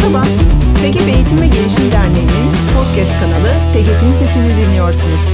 Merhaba, 0.00 0.22
TGP 0.80 1.08
Eğitim 1.14 1.40
ve 1.40 1.46
Gelişim 1.46 1.92
Derneği'nin 1.92 2.48
podcast 2.76 3.12
kanalı 3.20 3.50
TGP'nin 3.72 4.12
sesini 4.12 4.56
dinliyorsunuz. 4.56 5.24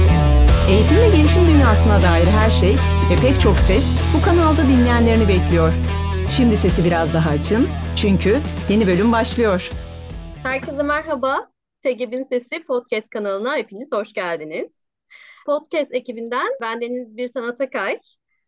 Eğitim 0.71 0.97
ve 0.97 1.17
gelişim 1.17 1.47
dünyasına 1.47 2.01
dair 2.01 2.25
her 2.25 2.49
şey 2.49 2.73
ve 3.09 3.15
pek 3.21 3.41
çok 3.41 3.59
ses 3.59 3.85
bu 4.15 4.25
kanalda 4.25 4.63
dinleyenlerini 4.63 5.27
bekliyor. 5.27 5.73
Şimdi 6.37 6.57
sesi 6.57 6.85
biraz 6.85 7.13
daha 7.13 7.29
açın 7.29 7.67
çünkü 7.95 8.37
yeni 8.69 8.87
bölüm 8.87 9.11
başlıyor. 9.11 9.69
Herkese 10.43 10.83
merhaba. 10.83 11.49
TGB'in 11.83 12.23
Sesi 12.23 12.63
podcast 12.63 13.09
kanalına 13.09 13.57
hepiniz 13.57 13.91
hoş 13.91 14.13
geldiniz. 14.13 14.81
Podcast 15.45 15.93
ekibinden 15.93 16.47
ben 16.61 16.81
Deniz 16.81 17.17
Bir 17.17 17.27
Sanat 17.27 17.61
Akay, 17.61 17.99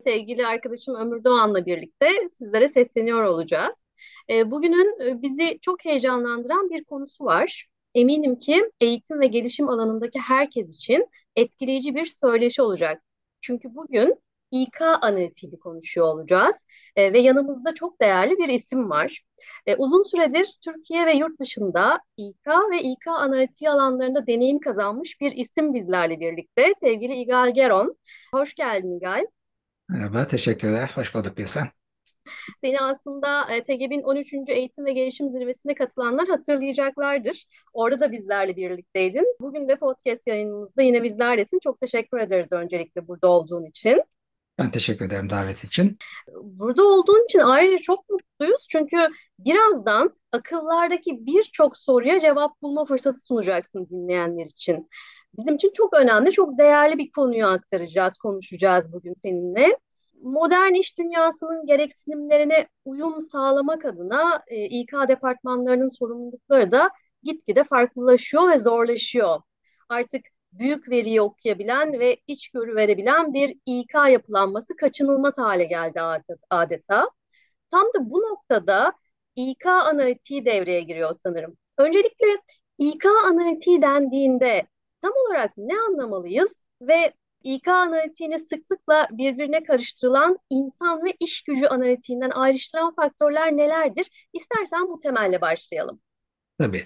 sevgili 0.03 0.47
arkadaşım 0.47 0.95
Ömür 0.95 1.23
Doğan'la 1.23 1.65
birlikte 1.65 2.27
sizlere 2.27 2.67
sesleniyor 2.67 3.23
olacağız. 3.23 3.88
E, 4.29 4.51
bugünün 4.51 5.01
e, 5.01 5.21
bizi 5.21 5.59
çok 5.61 5.85
heyecanlandıran 5.85 6.69
bir 6.69 6.83
konusu 6.83 7.25
var. 7.25 7.67
Eminim 7.95 8.35
ki 8.35 8.71
eğitim 8.81 9.19
ve 9.19 9.27
gelişim 9.27 9.69
alanındaki 9.69 10.19
herkes 10.19 10.75
için 10.75 11.07
etkileyici 11.35 11.95
bir 11.95 12.05
söyleşi 12.05 12.61
olacak. 12.61 13.03
Çünkü 13.41 13.75
bugün 13.75 14.15
İK 14.51 14.81
analitiğini 14.81 15.59
konuşuyor 15.59 16.07
olacağız 16.07 16.65
e, 16.95 17.13
ve 17.13 17.19
yanımızda 17.19 17.73
çok 17.73 18.01
değerli 18.01 18.37
bir 18.37 18.47
isim 18.47 18.89
var. 18.89 19.23
E, 19.65 19.75
uzun 19.75 20.03
süredir 20.03 20.57
Türkiye 20.65 21.05
ve 21.05 21.13
yurt 21.13 21.39
dışında 21.39 21.99
İK 22.17 22.47
ve 22.71 22.81
İK 22.81 23.07
analitiği 23.07 23.69
alanlarında 23.69 24.27
deneyim 24.27 24.59
kazanmış 24.59 25.21
bir 25.21 25.31
isim 25.31 25.73
bizlerle 25.73 26.19
birlikte. 26.19 26.73
Sevgili 26.79 27.13
İgal 27.13 27.53
Geron. 27.53 27.97
Hoş 28.33 28.55
geldin 28.55 28.97
İgal. 28.97 29.25
Merhaba, 29.89 30.27
teşekkürler. 30.27 30.91
Hoş 30.95 31.15
bulduk 31.15 31.37
bir 31.37 31.45
sen. 31.45 31.78
Seni 32.61 32.79
aslında 32.79 33.51
e, 33.51 33.63
TGB'in 33.63 34.01
13. 34.01 34.33
Eğitim 34.47 34.85
ve 34.85 34.93
Gelişim 34.93 35.29
Zirvesi'ne 35.29 35.75
katılanlar 35.75 36.27
hatırlayacaklardır. 36.27 37.45
Orada 37.73 37.99
da 37.99 38.11
bizlerle 38.11 38.55
birlikteydin. 38.55 39.35
Bugün 39.41 39.67
de 39.67 39.75
podcast 39.75 40.27
yayınımızda 40.27 40.81
yine 40.81 41.03
bizlerlesin. 41.03 41.59
Çok 41.63 41.81
teşekkür 41.81 42.19
ederiz 42.19 42.51
öncelikle 42.51 43.07
burada 43.07 43.27
olduğun 43.27 43.65
için. 43.65 44.03
Ben 44.59 44.71
teşekkür 44.71 45.05
ederim 45.05 45.29
davet 45.29 45.63
için. 45.63 45.95
Burada 46.43 46.83
olduğun 46.83 47.25
için 47.25 47.39
ayrıca 47.39 47.77
çok 47.77 48.09
mutluyuz. 48.09 48.65
Çünkü 48.69 48.97
birazdan 49.39 50.13
akıllardaki 50.31 51.25
birçok 51.25 51.77
soruya 51.77 52.19
cevap 52.19 52.61
bulma 52.61 52.85
fırsatı 52.85 53.19
sunacaksın 53.19 53.87
dinleyenler 53.89 54.45
için. 54.45 54.89
Bizim 55.37 55.55
için 55.55 55.71
çok 55.73 55.93
önemli, 55.93 56.31
çok 56.31 56.57
değerli 56.57 56.97
bir 56.97 57.11
konuyu 57.11 57.47
aktaracağız, 57.47 58.17
konuşacağız 58.17 58.93
bugün 58.93 59.13
seninle 59.13 59.77
modern 60.21 60.73
iş 60.73 60.97
dünyasının 60.97 61.65
gereksinimlerine 61.65 62.67
uyum 62.85 63.21
sağlamak 63.21 63.85
adına 63.85 64.43
e, 64.47 64.65
İK 64.65 64.93
departmanlarının 65.07 65.97
sorumlulukları 65.99 66.71
da 66.71 66.89
gitgide 67.23 67.63
farklılaşıyor 67.63 68.49
ve 68.49 68.57
zorlaşıyor. 68.57 69.41
Artık 69.89 70.21
büyük 70.53 70.89
veriyi 70.89 71.21
okuyabilen 71.21 71.99
ve 71.99 72.17
içgörü 72.27 72.75
verebilen 72.75 73.33
bir 73.33 73.55
İK 73.65 73.93
yapılanması 73.93 74.75
kaçınılmaz 74.75 75.37
hale 75.37 75.65
geldi 75.65 76.01
adeta. 76.49 77.09
Tam 77.71 77.83
da 77.83 78.09
bu 78.09 78.21
noktada 78.21 78.93
İK 79.35 79.65
analitiği 79.65 80.45
devreye 80.45 80.81
giriyor 80.81 81.13
sanırım. 81.13 81.57
Öncelikle 81.77 82.27
İK 82.77 83.05
analitiği 83.05 83.81
dendiğinde 83.81 84.67
tam 85.01 85.11
olarak 85.27 85.51
ne 85.57 85.73
anlamalıyız 85.79 86.61
ve 86.81 87.13
İK 87.43 87.67
analitiğini 87.67 88.39
sıklıkla 88.39 89.07
birbirine 89.11 89.63
karıştırılan 89.63 90.37
insan 90.49 91.03
ve 91.05 91.13
iş 91.19 91.41
gücü 91.41 91.65
analitiğinden 91.65 92.29
ayrıştıran 92.29 92.95
faktörler 92.95 93.57
nelerdir? 93.57 94.27
İstersen 94.33 94.87
bu 94.87 94.99
temelle 94.99 95.41
başlayalım. 95.41 96.01
Tabii. 96.57 96.83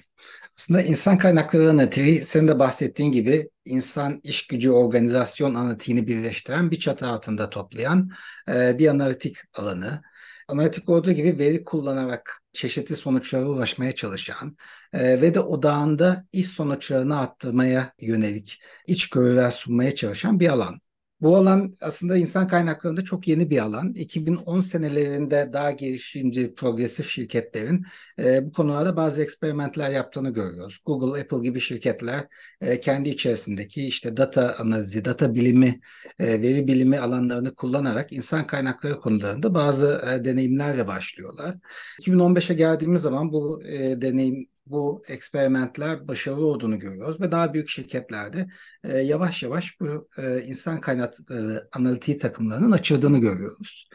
Aslında 0.58 0.82
insan 0.82 1.18
kaynakları 1.18 1.70
analitiği 1.70 2.26
senin 2.26 2.48
de 2.48 2.60
bahsettiğin 2.60 3.12
gibi 3.12 3.50
insan 3.66 4.20
iş 4.24 4.48
gücü 4.48 4.72
organizasyon 4.72 5.56
analitiğini 5.56 6.08
birleştiren 6.08 6.72
bir 6.72 6.80
çatı 6.80 7.08
altında 7.08 7.50
toplayan 7.50 8.10
e, 8.50 8.78
bir 8.80 8.88
analitik 8.88 9.38
alanı 9.54 10.02
analitik 10.48 10.90
olduğu 10.90 11.12
gibi 11.12 11.38
veri 11.40 11.64
kullanarak 11.64 12.42
çeşitli 12.54 12.96
sonuçlara 12.96 13.46
ulaşmaya 13.46 13.92
çalışan 13.92 14.58
e, 14.94 15.22
ve 15.22 15.34
de 15.34 15.40
odağında 15.40 16.26
iş 16.34 16.48
sonuçlarını 16.48 17.20
arttırmaya 17.20 17.94
yönelik 18.02 18.64
içgörüler 18.88 19.52
sunmaya 19.52 19.96
çalışan 19.96 20.40
bir 20.40 20.50
alan. 20.50 20.83
Bu 21.24 21.38
alan 21.38 21.76
aslında 21.82 22.18
insan 22.18 22.48
kaynaklarında 22.48 23.02
çok 23.04 23.28
yeni 23.28 23.50
bir 23.50 23.60
alan. 23.60 23.94
2010 23.94 24.60
senelerinde 24.60 25.50
daha 25.54 25.72
girişimci, 25.72 26.56
progresif 26.56 27.10
şirketlerin 27.10 27.86
e, 28.20 28.46
bu 28.46 28.52
konularda 28.52 28.98
bazı 28.98 29.24
eksperimentler 29.24 29.90
yaptığını 29.90 30.30
görüyoruz. 30.34 30.80
Google, 30.86 31.22
Apple 31.22 31.38
gibi 31.44 31.60
şirketler 31.60 32.28
e, 32.62 32.80
kendi 32.80 33.10
içerisindeki 33.10 33.88
işte 33.88 34.18
data 34.18 34.56
analizi, 34.60 35.06
data 35.06 35.36
bilimi, 35.36 35.80
e, 36.20 36.42
veri 36.42 36.68
bilimi 36.68 37.00
alanlarını 37.00 37.56
kullanarak 37.56 38.14
insan 38.14 38.48
kaynakları 38.48 39.00
konularında 39.00 39.54
bazı 39.54 39.88
e, 39.88 40.26
deneyimlerle 40.26 40.88
başlıyorlar. 40.88 41.56
2015'e 42.02 42.56
geldiğimiz 42.56 43.02
zaman 43.02 43.34
bu 43.34 43.64
e, 43.64 44.02
deneyim 44.02 44.48
bu 44.66 45.04
eksperimentler 45.08 46.08
başarılı 46.08 46.46
olduğunu 46.46 46.80
görüyoruz 46.80 47.22
ve 47.22 47.32
daha 47.32 47.54
büyük 47.54 47.70
şirketlerde 47.70 48.48
e, 48.84 48.98
yavaş 48.98 49.44
yavaş 49.44 49.80
bu 49.80 50.10
e, 50.18 50.42
insan 50.42 50.82
kaynakları 50.82 51.54
e, 51.54 51.78
analitiği 51.78 52.18
takımlarının 52.18 52.72
açıldığını 52.72 53.20
görüyoruz. 53.20 53.90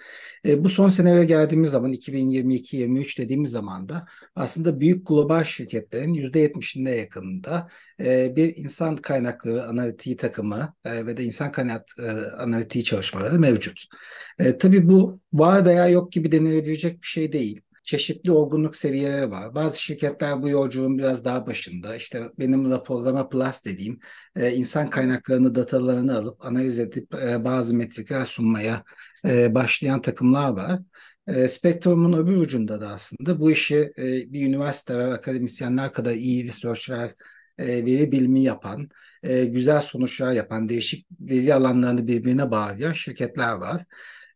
E, 0.45 0.65
bu 0.65 0.69
son 0.69 0.89
senelere 0.89 1.25
geldiğimiz 1.25 1.71
zaman 1.71 1.93
2022-23 1.93 3.19
dediğimiz 3.19 3.51
zaman 3.51 3.89
da 3.89 4.07
aslında 4.35 4.81
büyük 4.81 5.07
global 5.07 5.45
şirketlerin 5.45 6.15
%70'inde 6.15 6.91
yakınında 6.91 7.69
e, 8.01 8.37
bir 8.37 8.57
insan 8.57 8.97
kaynakları 8.97 9.65
analitiği 9.65 10.17
takımı 10.17 10.75
e, 10.85 11.07
ve 11.07 11.17
de 11.17 11.25
insan 11.25 11.53
kaynakları 11.53 12.33
analitiği 12.39 12.85
çalışmaları 12.85 13.39
mevcut. 13.39 13.85
E, 14.39 14.59
tabii 14.59 14.89
bu 14.89 15.21
var 15.33 15.65
veya 15.65 15.89
yok 15.89 16.13
gibi 16.13 16.33
denilebilecek 16.33 17.03
bir 17.03 17.07
şey 17.07 17.33
değil 17.33 17.61
çeşitli 17.89 18.33
olgunluk 18.33 18.77
seviyeleri 18.77 19.31
var. 19.31 19.55
Bazı 19.55 19.83
şirketler 19.83 20.43
bu 20.43 20.49
yolculuğun 20.49 20.99
biraz 20.99 21.25
daha 21.25 21.47
başında. 21.47 21.97
İşte 21.97 22.23
benim 22.39 22.71
raporlama 22.71 23.29
plus 23.29 23.65
dediğim 23.65 23.99
e, 24.37 24.53
insan 24.53 24.91
kaynaklarını, 24.91 25.55
datalarını 25.55 26.17
alıp 26.19 26.45
analiz 26.47 26.79
edip 26.79 27.15
e, 27.15 27.45
bazı 27.45 27.75
metrikler 27.75 28.25
sunmaya 28.25 28.85
e, 29.25 29.55
başlayan 29.55 30.01
takımlar 30.03 30.51
var. 30.51 30.81
E, 31.27 31.49
spektrumun 31.49 32.13
öbür 32.13 32.37
ucunda 32.37 32.81
da 32.81 32.89
aslında 32.89 33.41
bu 33.41 33.51
işi 33.51 33.77
e, 33.99 34.33
bir 34.33 34.47
üniversiteler, 34.47 35.09
akademisyenler 35.09 35.93
kadar 35.93 36.13
iyi 36.13 36.45
researchler, 36.47 37.11
e, 37.59 37.67
veri 37.67 38.13
bilimi 38.13 38.43
yapan, 38.43 38.89
e, 39.23 39.45
güzel 39.45 39.81
sonuçlar 39.81 40.33
yapan, 40.33 40.69
değişik 40.69 41.07
veri 41.21 41.55
alanlarını 41.55 42.07
birbirine 42.07 42.51
bağlayan 42.51 42.93
şirketler 42.93 43.53
var 43.53 43.85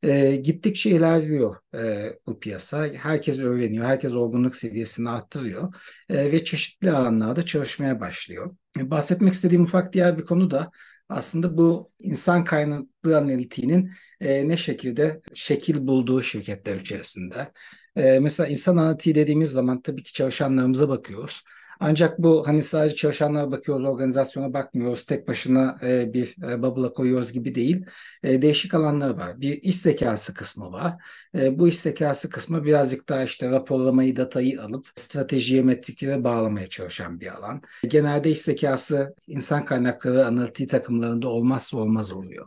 e, 0.02 0.36
gittikçe 0.36 0.90
ilerliyor 0.90 1.54
e, 1.74 2.12
bu 2.26 2.40
piyasa. 2.40 2.86
Herkes 2.86 3.38
öğreniyor, 3.38 3.84
herkes 3.84 4.14
olgunluk 4.14 4.56
seviyesini 4.56 5.08
arttırıyor 5.08 5.74
e, 6.08 6.32
ve 6.32 6.44
çeşitli 6.44 6.90
alanlarda 6.90 7.46
çalışmaya 7.46 8.00
başlıyor. 8.00 8.56
E, 8.80 8.90
bahsetmek 8.90 9.34
istediğim 9.34 9.64
ufak 9.64 9.92
diğer 9.92 10.18
bir 10.18 10.24
konu 10.24 10.50
da 10.50 10.70
aslında 11.08 11.58
bu 11.58 11.90
insan 11.98 12.44
kaynaklı 12.44 13.18
analitiğinin 13.18 13.90
e, 14.20 14.48
ne 14.48 14.56
şekilde 14.56 15.20
şekil 15.34 15.86
bulduğu 15.86 16.22
şirketler 16.22 16.76
içerisinde. 16.76 17.52
E, 17.96 18.18
mesela 18.18 18.46
insan 18.48 18.76
analitiği 18.76 19.14
dediğimiz 19.14 19.50
zaman 19.50 19.82
tabii 19.82 20.02
ki 20.02 20.12
çalışanlarımıza 20.12 20.88
bakıyoruz. 20.88 21.42
Ancak 21.80 22.18
bu 22.18 22.48
hani 22.48 22.62
sadece 22.62 22.96
çalışanlara 22.96 23.50
bakıyoruz, 23.50 23.84
organizasyona 23.84 24.52
bakmıyoruz, 24.52 25.06
tek 25.06 25.28
başına 25.28 25.78
e, 25.82 26.12
bir 26.12 26.36
e, 26.42 26.62
bubble'a 26.62 26.92
koyuyoruz 26.92 27.32
gibi 27.32 27.54
değil. 27.54 27.84
E, 28.22 28.42
değişik 28.42 28.74
alanları 28.74 29.16
var. 29.16 29.40
Bir 29.40 29.62
iş 29.62 29.76
zekası 29.76 30.34
kısmı 30.34 30.72
var. 30.72 30.94
E, 31.34 31.58
bu 31.58 31.68
iş 31.68 31.78
zekası 31.78 32.30
kısmı 32.30 32.64
birazcık 32.64 33.08
daha 33.08 33.22
işte 33.22 33.50
raporlamayı, 33.50 34.16
datayı 34.16 34.62
alıp 34.62 34.86
stratejiye, 34.94 35.62
metriklere 35.62 36.24
bağlamaya 36.24 36.66
çalışan 36.66 37.20
bir 37.20 37.34
alan. 37.34 37.62
Genelde 37.88 38.30
iş 38.30 38.40
zekası 38.40 39.14
insan 39.26 39.64
kaynakları 39.64 40.26
analitiği 40.26 40.68
takımlarında 40.68 41.28
olmazsa 41.28 41.76
olmaz 41.76 42.12
oluyor. 42.12 42.46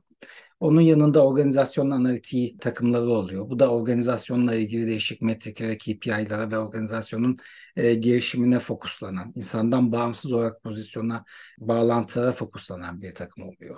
Onun 0.60 0.82
yanında 0.82 1.26
organizasyon 1.26 1.92
analitiği 1.92 2.58
takımları 2.58 3.10
oluyor. 3.10 3.50
Bu 3.50 3.60
da 3.60 3.72
organizasyonla 3.72 4.56
ilgili 4.56 4.88
değişik 4.88 5.22
metriklere, 5.22 5.78
KPI'lere 5.78 6.52
ve 6.52 6.58
organizasyonun 6.58 7.38
e, 7.76 7.94
gelişimine 7.94 8.60
fokuslanan, 8.60 9.32
insandan 9.36 9.92
bağımsız 9.92 10.34
olarak 10.34 10.64
pozisyona, 10.64 11.26
bağlantılara 11.58 12.32
fokuslanan 12.32 13.02
bir 13.02 13.16
takım 13.16 13.44
oluyor. 13.44 13.78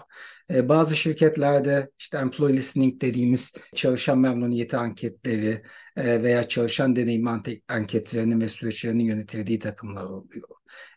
E, 0.50 0.70
bazı 0.70 0.96
şirketlerde 0.96 1.90
işte 2.00 2.18
employee 2.18 2.58
listening 2.58 3.02
dediğimiz 3.02 3.54
çalışan 3.76 4.20
memnuniyeti 4.20 4.78
anketleri 4.78 5.64
e, 5.96 6.24
veya 6.24 6.48
çalışan 6.48 6.96
deneyim 6.96 7.28
anketlerinin 7.68 8.42
ve 8.42 8.50
süreçlerinin 8.50 9.04
yönetildiği 9.04 9.60
takımlar 9.60 10.04
oluyor. 10.04 10.48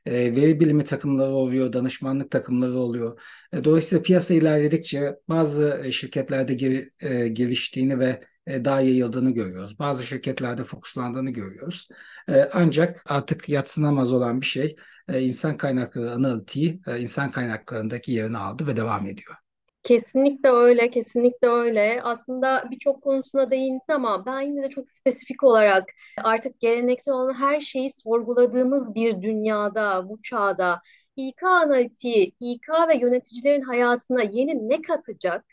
E, 0.06 0.36
veri 0.36 0.60
bilimi 0.60 0.84
takımları 0.84 1.30
oluyor, 1.30 1.72
danışmanlık 1.72 2.30
takımları 2.30 2.78
oluyor. 2.78 3.20
E, 3.52 3.64
dolayısıyla 3.64 4.02
piyasa 4.02 4.34
ilerledikçe 4.34 5.16
bazı 5.28 5.88
şirketlerde 5.92 6.54
gel, 6.54 6.84
e, 7.00 7.28
geliştiğini 7.28 7.98
ve 7.98 8.06
e, 8.06 8.20
daha 8.64 8.80
yayıldığını 8.80 9.30
görüyoruz. 9.30 9.78
Bazı 9.78 10.06
şirketlerde 10.06 10.64
fokuslandığını 10.64 11.30
görüyoruz. 11.30 11.88
E, 12.28 12.48
ancak 12.52 13.02
artık 13.06 13.48
yatsınamaz 13.48 14.12
olan 14.12 14.40
bir 14.40 14.46
şey 14.46 14.76
e, 15.08 15.20
insan 15.20 15.56
kaynakları 15.56 16.12
analitiği 16.12 16.80
e, 16.86 16.98
insan 16.98 17.30
kaynaklarındaki 17.30 18.12
yerini 18.12 18.38
aldı 18.38 18.66
ve 18.66 18.76
devam 18.76 19.06
ediyor. 19.06 19.34
Kesinlikle 19.82 20.48
öyle, 20.50 20.90
kesinlikle 20.90 21.48
öyle. 21.48 22.00
Aslında 22.02 22.64
birçok 22.70 23.02
konusuna 23.02 23.50
değindin 23.50 23.80
ama 23.94 24.26
ben 24.26 24.40
yine 24.40 24.62
de 24.62 24.68
çok 24.68 24.88
spesifik 24.88 25.44
olarak 25.44 25.84
artık 26.24 26.60
geleneksel 26.60 27.14
olan 27.14 27.34
her 27.34 27.60
şeyi 27.60 27.90
sorguladığımız 27.90 28.94
bir 28.94 29.22
dünyada, 29.22 30.08
bu 30.08 30.22
çağda 30.22 30.80
İK 31.16 31.42
analitiği, 31.42 32.34
İK 32.40 32.68
ve 32.88 32.96
yöneticilerin 32.96 33.62
hayatına 33.62 34.22
yeni 34.22 34.68
ne 34.68 34.82
katacak? 34.82 35.44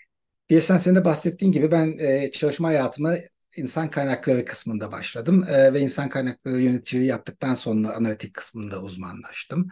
Bir 0.50 0.62
sen 0.62 0.78
senin 0.78 0.96
de 0.96 1.06
bahsettiğin 1.06 1.52
gibi 1.52 1.72
ben 1.72 1.98
e, 2.00 2.32
çalışma 2.32 2.68
hayatımı 2.68 3.16
insan 3.58 3.90
kaynakları 3.90 4.46
kısmında 4.46 4.92
başladım 4.92 5.44
e, 5.44 5.74
ve 5.74 5.80
insan 5.80 6.10
kaynakları 6.10 6.62
yöneticiliği 6.62 7.08
yaptıktan 7.10 7.54
sonra 7.54 7.94
analitik 7.96 8.34
kısmında 8.34 8.82
uzmanlaştım. 8.82 9.68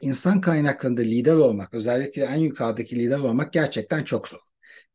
İnsan 0.00 0.40
kaynaklarında 0.40 1.00
lider 1.00 1.32
olmak, 1.36 1.74
özellikle 1.74 2.22
en 2.24 2.38
yukarıdaki 2.38 2.96
lider 2.96 3.18
olmak 3.18 3.52
gerçekten 3.52 4.04
çok 4.04 4.28
zor. 4.28 4.40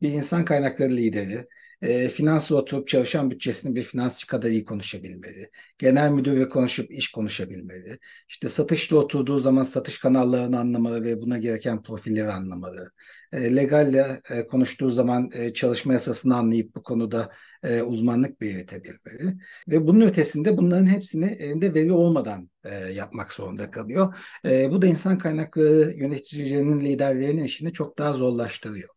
Bir 0.02 0.10
insan 0.12 0.44
kaynakları 0.44 0.90
lideri 0.96 1.46
e, 1.82 2.08
finansla 2.08 2.56
oturup 2.56 2.88
çalışan 2.88 3.30
bütçesini 3.30 3.74
bir 3.74 3.82
finansçı 3.82 4.26
kadar 4.26 4.48
iyi 4.48 4.64
konuşabilmeli. 4.64 5.50
Genel 5.78 6.10
müdürle 6.10 6.48
konuşup 6.48 6.90
iş 6.90 7.10
konuşabilmeli. 7.10 7.98
İşte 8.28 8.48
satışla 8.48 8.96
oturduğu 8.96 9.38
zaman 9.38 9.62
satış 9.62 9.98
kanallarını 9.98 10.58
anlamalı 10.58 11.04
ve 11.04 11.20
buna 11.20 11.38
gereken 11.38 11.82
profilleri 11.82 12.30
anlamalı. 12.30 12.90
E, 13.32 13.56
legalle 13.56 14.20
e, 14.30 14.46
konuştuğu 14.46 14.90
zaman 14.90 15.30
e, 15.34 15.52
çalışma 15.52 15.92
yasasını 15.92 16.36
anlayıp 16.36 16.74
bu 16.74 16.82
konuda 16.82 17.32
e, 17.62 17.82
uzmanlık 17.82 18.40
belirtebilmeli. 18.40 19.36
Ve 19.68 19.86
bunun 19.86 20.00
ötesinde 20.00 20.56
bunların 20.56 20.86
hepsini 20.86 21.26
elinde 21.26 21.74
veri 21.74 21.92
olmadan 21.92 22.50
e, 22.64 22.74
yapmak 22.74 23.32
zorunda 23.32 23.70
kalıyor. 23.70 24.16
E, 24.44 24.70
bu 24.70 24.82
da 24.82 24.86
insan 24.86 25.18
kaynakları 25.18 25.92
yöneticilerinin, 25.96 26.80
liderlerinin 26.80 27.44
işini 27.44 27.72
çok 27.72 27.98
daha 27.98 28.12
zorlaştırıyor. 28.12 28.95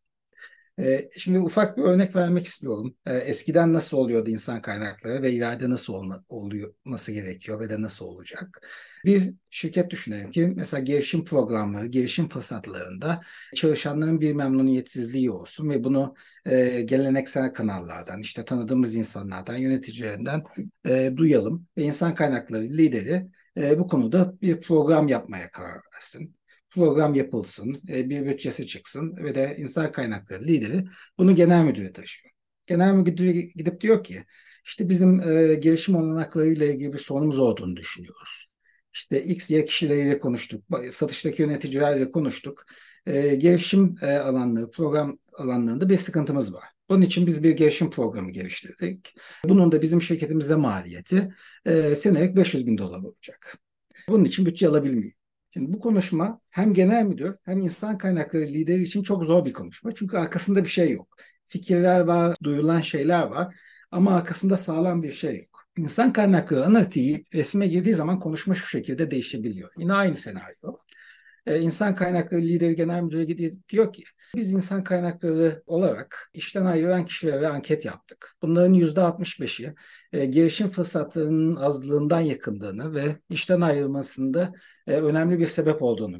Ee, 0.80 1.10
şimdi 1.18 1.40
ufak 1.40 1.78
bir 1.78 1.84
örnek 1.84 2.16
vermek 2.16 2.46
istiyorum. 2.46 2.96
Ee, 3.06 3.14
eskiden 3.18 3.74
nasıl 3.74 3.98
oluyordu 3.98 4.30
insan 4.30 4.62
kaynakları 4.62 5.22
ve 5.22 5.32
ileride 5.32 5.70
nasıl 5.70 5.94
olma, 5.94 6.24
oluyor, 6.30 6.74
nasıl 6.86 7.14
gerekiyor 7.14 7.60
ve 7.60 7.70
de 7.70 7.82
nasıl 7.82 8.06
olacak? 8.06 8.68
Bir 9.06 9.34
şirket 9.50 9.90
düşünelim 9.90 10.32
ki 10.32 10.54
mesela 10.56 10.84
gelişim 10.84 11.26
programları, 11.26 11.88
gelişim 11.88 12.30
fırsatlarında 12.30 13.22
çalışanların 13.56 14.22
bir 14.22 14.34
memnuniyetsizliği 14.34 15.32
olsun 15.32 15.70
ve 15.70 15.84
bunu 15.84 16.16
e, 16.46 16.82
geleneksel 16.82 17.54
kanallardan, 17.54 18.22
işte 18.22 18.46
tanıdığımız 18.46 18.96
insanlardan, 18.96 19.58
yöneticilerinden 19.58 20.44
e, 20.86 21.12
duyalım 21.18 21.68
ve 21.78 21.84
insan 21.84 22.16
kaynakları 22.16 22.64
lideri 22.64 23.28
e, 23.58 23.80
bu 23.80 23.88
konuda 23.88 24.42
bir 24.42 24.62
program 24.62 25.08
yapmaya 25.08 25.52
karar 25.52 25.82
versin 25.96 26.39
program 26.72 27.16
yapılsın, 27.16 27.82
e, 27.90 28.10
bir 28.10 28.26
bütçesi 28.26 28.68
çıksın 28.68 29.18
ve 29.18 29.36
de 29.36 29.56
insan 29.60 29.92
kaynakları 29.92 30.44
lideri 30.44 30.86
bunu 31.18 31.36
genel 31.36 31.66
müdüre 31.66 31.94
taşıyor. 31.94 32.34
Genel 32.66 32.94
müdür 32.94 33.34
gidip 33.34 33.82
diyor 33.82 34.04
ki 34.04 34.26
işte 34.66 34.90
bizim 34.90 35.20
e, 35.30 35.56
gelişim 35.56 35.96
olanaklarıyla 35.96 36.66
ilgili 36.66 36.94
bir 36.94 36.98
sorunumuz 36.98 37.40
olduğunu 37.40 37.76
düşünüyoruz. 37.76 38.48
İşte 38.94 39.24
X, 39.24 39.52
Y 39.52 39.66
kişileriyle 39.66 40.20
konuştuk, 40.20 40.64
satıştaki 40.92 41.42
yöneticilerle 41.42 42.12
konuştuk. 42.12 42.66
E, 43.06 43.36
gelişim 43.36 43.96
e, 44.02 44.18
alanları, 44.18 44.72
program 44.72 45.18
alanlarında 45.34 45.90
bir 45.90 45.98
sıkıntımız 45.98 46.54
var. 46.54 46.64
Bunun 46.90 47.02
için 47.02 47.28
biz 47.28 47.44
bir 47.44 47.52
gelişim 47.52 47.90
programı 47.90 48.32
geliştirdik. 48.32 49.16
Bunun 49.46 49.72
da 49.72 49.82
bizim 49.82 50.02
şirketimize 50.02 50.56
maliyeti 50.56 51.34
e, 51.66 51.96
senelik 51.96 52.36
500 52.36 52.68
bin 52.68 52.78
dolar 52.78 53.00
olacak. 53.00 53.58
Bunun 54.10 54.26
için 54.26 54.46
bütçe 54.46 54.68
alabilmiyor. 54.68 55.19
Şimdi 55.54 55.74
bu 55.74 55.80
konuşma 55.80 56.42
hem 56.50 56.74
genel 56.74 57.04
müdür 57.04 57.36
hem 57.46 57.62
insan 57.62 57.98
kaynakları 57.98 58.44
lideri 58.48 58.84
için 58.84 59.04
çok 59.04 59.24
zor 59.24 59.46
bir 59.46 59.54
konuşma. 59.54 59.92
Çünkü 59.96 60.18
arkasında 60.18 60.64
bir 60.64 60.70
şey 60.70 60.92
yok. 60.92 61.16
Fikirler 61.48 62.00
var, 62.02 62.36
duyulan 62.44 62.82
şeyler 62.82 63.24
var 63.28 63.56
ama 63.92 64.16
arkasında 64.16 64.58
sağlam 64.58 65.04
bir 65.04 65.12
şey 65.12 65.38
yok. 65.40 65.64
İnsan 65.78 66.14
kaynakları 66.14 66.66
analitiği 66.66 67.26
resme 67.34 67.68
girdiği 67.68 67.94
zaman 67.94 68.20
konuşma 68.20 68.54
şu 68.56 68.68
şekilde 68.68 69.12
değişebiliyor. 69.12 69.72
Yine 69.78 69.94
aynı 69.94 70.16
senaryo. 70.16 70.69
Ee, 71.50 71.60
insan 71.60 71.96
kaynakları 71.96 72.42
lideri 72.42 72.76
genel 72.76 73.02
müdürü 73.02 73.58
diyor 73.70 73.94
ki 73.94 74.04
biz 74.36 74.54
insan 74.54 74.84
kaynakları 74.84 75.64
olarak 75.66 76.30
işten 76.34 76.66
ayrılan 76.66 77.06
kişilere 77.06 77.48
anket 77.48 77.86
yaptık. 77.86 78.36
Bunların 78.42 78.74
%65'i 78.74 79.74
e, 80.14 80.26
gelişim 80.26 80.70
fırsatlarının 80.70 81.56
azlığından 81.56 82.20
yakındığını 82.20 82.94
ve 82.96 83.16
işten 83.30 83.62
ayrılmasında 83.62 84.54
e, 84.88 84.94
önemli 84.94 85.40
bir 85.40 85.48
sebep 85.48 85.84
olduğunu 85.84 86.18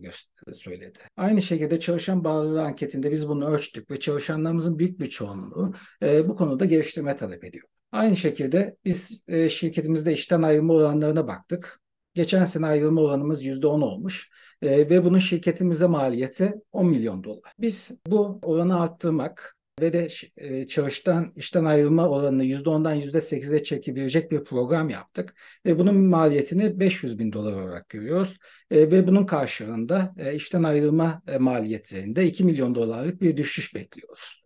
söyledi. 0.54 1.00
Aynı 1.18 1.42
şekilde 1.42 1.80
çalışan 1.80 2.24
bağlılığı 2.24 2.64
anketinde 2.64 3.12
biz 3.12 3.30
bunu 3.30 3.50
ölçtük 3.50 3.92
ve 3.92 4.00
çalışanlarımızın 4.00 4.80
büyük 4.80 5.00
bir 5.00 5.10
çoğunluğu 5.10 5.74
e, 6.04 6.28
bu 6.28 6.36
konuda 6.36 6.66
geliştirme 6.66 7.18
talep 7.18 7.44
ediyor. 7.44 7.68
Aynı 7.92 8.16
şekilde 8.16 8.78
biz 8.86 9.24
e, 9.28 9.50
şirketimizde 9.50 10.14
işten 10.14 10.42
ayrılma 10.42 10.74
oranlarına 10.74 11.28
baktık. 11.28 11.80
Geçen 12.14 12.44
sene 12.44 12.66
ayrılma 12.66 13.02
oranımız 13.02 13.46
%10 13.46 13.82
olmuş 13.82 14.30
e, 14.62 14.90
ve 14.90 15.06
bunun 15.06 15.20
şirketimize 15.20 15.88
maliyeti 15.88 16.54
10 16.72 16.86
milyon 16.88 17.24
dolar. 17.24 17.54
Biz 17.60 17.92
bu 18.08 18.40
oranı 18.42 18.82
arttırmak 18.82 19.56
ve 19.82 19.94
de 19.94 20.08
e, 20.38 20.68
çalıştan 20.68 21.32
işten 21.36 21.66
ayrılma 21.66 22.10
oranını 22.10 22.46
%10'dan 22.46 22.96
%8'e 22.96 23.64
çekebilecek 23.64 24.32
bir 24.32 24.44
program 24.44 24.90
yaptık. 24.90 25.36
Ve 25.66 25.80
bunun 25.80 25.96
maliyetini 25.96 26.80
500 26.80 27.20
bin 27.20 27.32
dolar 27.32 27.54
olarak 27.54 27.90
görüyoruz. 27.90 28.38
E, 28.72 28.92
ve 28.92 29.08
bunun 29.08 29.26
karşılığında 29.26 30.16
e, 30.18 30.36
işten 30.36 30.64
ayrılma 30.64 31.22
e, 31.28 31.38
maliyetlerinde 31.38 32.26
2 32.26 32.44
milyon 32.44 32.76
dolarlık 32.76 33.22
bir 33.22 33.38
düşüş 33.38 33.76
bekliyoruz. 33.76 34.44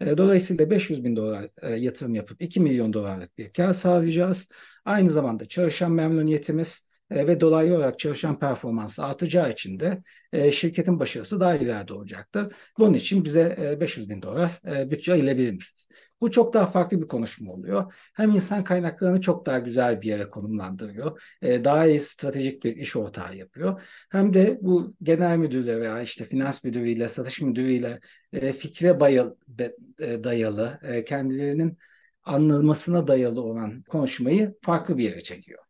E, 0.00 0.18
dolayısıyla 0.18 0.70
500 0.70 1.04
bin 1.04 1.16
dolar 1.16 1.48
e, 1.62 1.72
yatırım 1.72 2.14
yapıp 2.14 2.42
2 2.42 2.60
milyon 2.60 2.92
dolarlık 2.92 3.38
bir 3.38 3.52
kar 3.52 3.72
sağlayacağız. 3.72 4.48
Aynı 4.84 5.10
zamanda 5.10 5.48
çalışan 5.48 5.92
memnuniyetimiz 5.92 6.87
ve 7.10 7.40
dolaylı 7.40 7.76
olarak 7.76 7.98
çalışan 7.98 8.38
performansı 8.38 9.04
artacağı 9.04 9.50
için 9.50 9.80
de 9.80 10.02
e, 10.32 10.52
şirketin 10.52 11.00
başarısı 11.00 11.40
daha 11.40 11.54
ileride 11.56 11.92
olacaktır. 11.94 12.52
Bunun 12.78 12.94
için 12.94 13.24
bize 13.24 13.56
e, 13.60 13.80
500 13.80 14.10
bin 14.10 14.22
dolar 14.22 14.60
e, 14.66 14.90
bütçe 14.90 15.12
ayırabilir 15.12 15.52
misiniz? 15.52 15.88
Bu 16.20 16.30
çok 16.30 16.54
daha 16.54 16.66
farklı 16.66 17.02
bir 17.02 17.08
konuşma 17.08 17.52
oluyor. 17.52 17.94
Hem 18.14 18.30
insan 18.30 18.64
kaynaklarını 18.64 19.20
çok 19.20 19.46
daha 19.46 19.58
güzel 19.58 20.02
bir 20.02 20.06
yere 20.06 20.30
konumlandırıyor. 20.30 21.22
E, 21.42 21.64
daha 21.64 21.86
iyi 21.86 22.00
stratejik 22.00 22.64
bir 22.64 22.76
iş 22.76 22.96
ortağı 22.96 23.36
yapıyor. 23.36 23.82
Hem 24.10 24.34
de 24.34 24.58
bu 24.62 24.94
genel 25.02 25.36
müdürle 25.36 25.80
veya 25.80 26.02
işte 26.02 26.24
finans 26.24 26.64
müdürüyle, 26.64 27.08
satış 27.08 27.40
müdürüyle 27.40 28.00
e, 28.32 28.52
fikre 28.52 28.88
e, 28.88 30.24
dayalı, 30.24 30.78
e, 30.82 31.04
kendilerinin 31.04 31.78
anılmasına 32.24 33.06
dayalı 33.06 33.42
olan 33.42 33.82
konuşmayı 33.82 34.54
farklı 34.62 34.98
bir 34.98 35.04
yere 35.04 35.20
çekiyor 35.20 35.67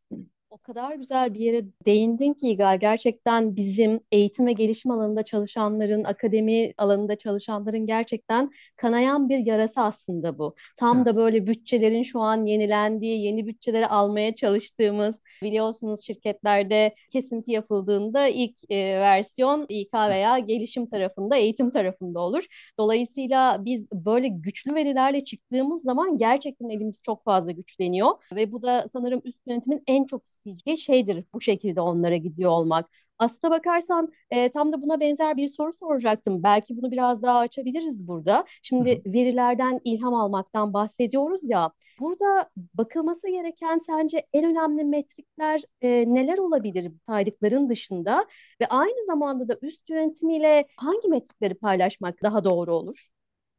o 0.51 0.59
kadar 0.59 0.95
güzel 0.95 1.35
bir 1.35 1.41
yere 1.41 1.65
değindin 1.87 2.33
ki 2.33 2.49
İgal. 2.49 2.81
Gerçekten 2.81 3.57
bizim 3.57 4.01
eğitim 4.13 4.47
ve 4.47 4.53
gelişim 4.53 4.91
alanında 4.91 5.23
çalışanların, 5.23 6.05
akademi 6.05 6.73
alanında 6.79 7.15
çalışanların 7.17 7.87
gerçekten 7.87 8.51
kanayan 8.77 9.29
bir 9.29 9.47
yarası 9.47 9.81
aslında 9.81 10.39
bu. 10.39 10.55
Tam 10.79 11.05
da 11.07 11.17
böyle 11.17 11.47
bütçelerin 11.47 12.03
şu 12.03 12.21
an 12.21 12.47
yenilendiği, 12.47 13.25
yeni 13.25 13.47
bütçeleri 13.47 13.87
almaya 13.87 14.35
çalıştığımız, 14.35 15.23
biliyorsunuz 15.43 16.01
şirketlerde 16.07 16.95
kesinti 17.11 17.53
yapıldığında 17.53 18.29
ilk 18.29 18.71
e, 18.71 19.01
versiyon 19.01 19.67
İK 19.69 19.95
veya 19.95 20.39
gelişim 20.39 20.87
tarafında, 20.87 21.37
eğitim 21.37 21.71
tarafında 21.71 22.21
olur. 22.21 22.47
Dolayısıyla 22.79 23.65
biz 23.65 23.89
böyle 23.93 24.29
güçlü 24.29 24.75
verilerle 24.75 25.25
çıktığımız 25.25 25.83
zaman 25.83 26.19
gerçekten 26.19 26.69
elimiz 26.69 27.01
çok 27.03 27.25
fazla 27.25 27.53
güçleniyor 27.53 28.11
ve 28.35 28.53
bu 28.53 28.63
da 28.63 28.87
sanırım 28.93 29.21
üst 29.25 29.47
yönetimin 29.47 29.83
en 29.87 30.05
çok 30.05 30.23
isteyeceği 30.57 30.79
şeydir 30.79 31.25
bu 31.35 31.41
şekilde 31.41 31.81
onlara 31.81 32.17
gidiyor 32.17 32.51
olmak. 32.51 32.91
Aslına 33.19 33.53
bakarsan 33.53 34.13
e, 34.31 34.51
tam 34.51 34.73
da 34.73 34.83
buna 34.83 35.01
benzer 35.01 35.37
bir 35.37 35.49
soru 35.49 35.73
soracaktım. 35.73 36.43
Belki 36.43 36.77
bunu 36.77 36.91
biraz 36.91 37.23
daha 37.23 37.39
açabiliriz 37.39 38.09
burada. 38.09 38.45
Şimdi 38.63 38.91
Hı-hı. 38.91 39.15
verilerden 39.15 39.81
ilham 39.85 40.15
almaktan 40.15 40.73
bahsediyoruz 40.73 41.51
ya. 41.51 41.73
Burada 42.01 42.51
bakılması 42.75 43.29
gereken 43.29 43.79
sence 43.79 44.27
en 44.33 44.45
önemli 44.45 44.85
metrikler 44.85 45.63
e, 45.83 45.89
neler 46.15 46.39
olabilir 46.39 46.93
saydıkların 47.07 47.69
dışında? 47.69 48.27
Ve 48.61 48.67
aynı 48.67 49.07
zamanda 49.07 49.49
da 49.49 49.59
üst 49.63 49.91
yönetimiyle 49.91 50.67
hangi 50.77 51.09
metrikleri 51.09 51.55
paylaşmak 51.55 52.23
daha 52.23 52.45
doğru 52.45 52.75
olur? 52.75 53.09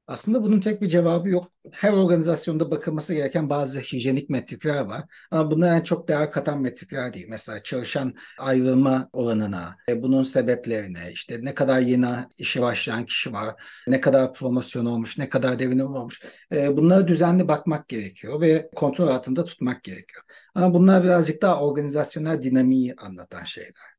Aslında 0.09 0.43
bunun 0.43 0.59
tek 0.59 0.81
bir 0.81 0.87
cevabı 0.87 1.29
yok. 1.29 1.51
Her 1.71 1.93
organizasyonda 1.93 2.71
bakılması 2.71 3.13
gereken 3.13 3.49
bazı 3.49 3.79
hijyenik 3.79 4.29
metrikler 4.29 4.81
var. 4.81 5.03
Ama 5.31 5.51
bunlar 5.51 5.75
en 5.75 5.81
çok 5.81 6.07
değer 6.07 6.31
katan 6.31 6.61
metrikler 6.61 7.13
değil. 7.13 7.25
Mesela 7.29 7.63
çalışan 7.63 8.13
ayrılma 8.39 9.09
olanına, 9.13 9.77
e, 9.89 10.01
bunun 10.01 10.23
sebeplerine, 10.23 11.11
işte 11.11 11.39
ne 11.41 11.55
kadar 11.55 11.79
yeni 11.79 12.07
işe 12.37 12.61
başlayan 12.61 13.05
kişi 13.05 13.33
var, 13.33 13.55
ne 13.87 14.01
kadar 14.01 14.33
promosyon 14.33 14.85
olmuş, 14.85 15.17
ne 15.17 15.29
kadar 15.29 15.59
devinim 15.59 15.87
olmuş. 15.87 16.21
E, 16.51 16.77
bunlara 16.77 17.07
düzenli 17.07 17.47
bakmak 17.47 17.87
gerekiyor 17.89 18.41
ve 18.41 18.69
kontrol 18.75 19.07
altında 19.07 19.45
tutmak 19.45 19.83
gerekiyor. 19.83 20.23
Ama 20.55 20.73
bunlar 20.73 21.03
birazcık 21.03 21.41
daha 21.41 21.61
organizasyonel 21.61 22.43
dinamiği 22.43 22.95
anlatan 22.95 23.43
şeyler 23.43 23.98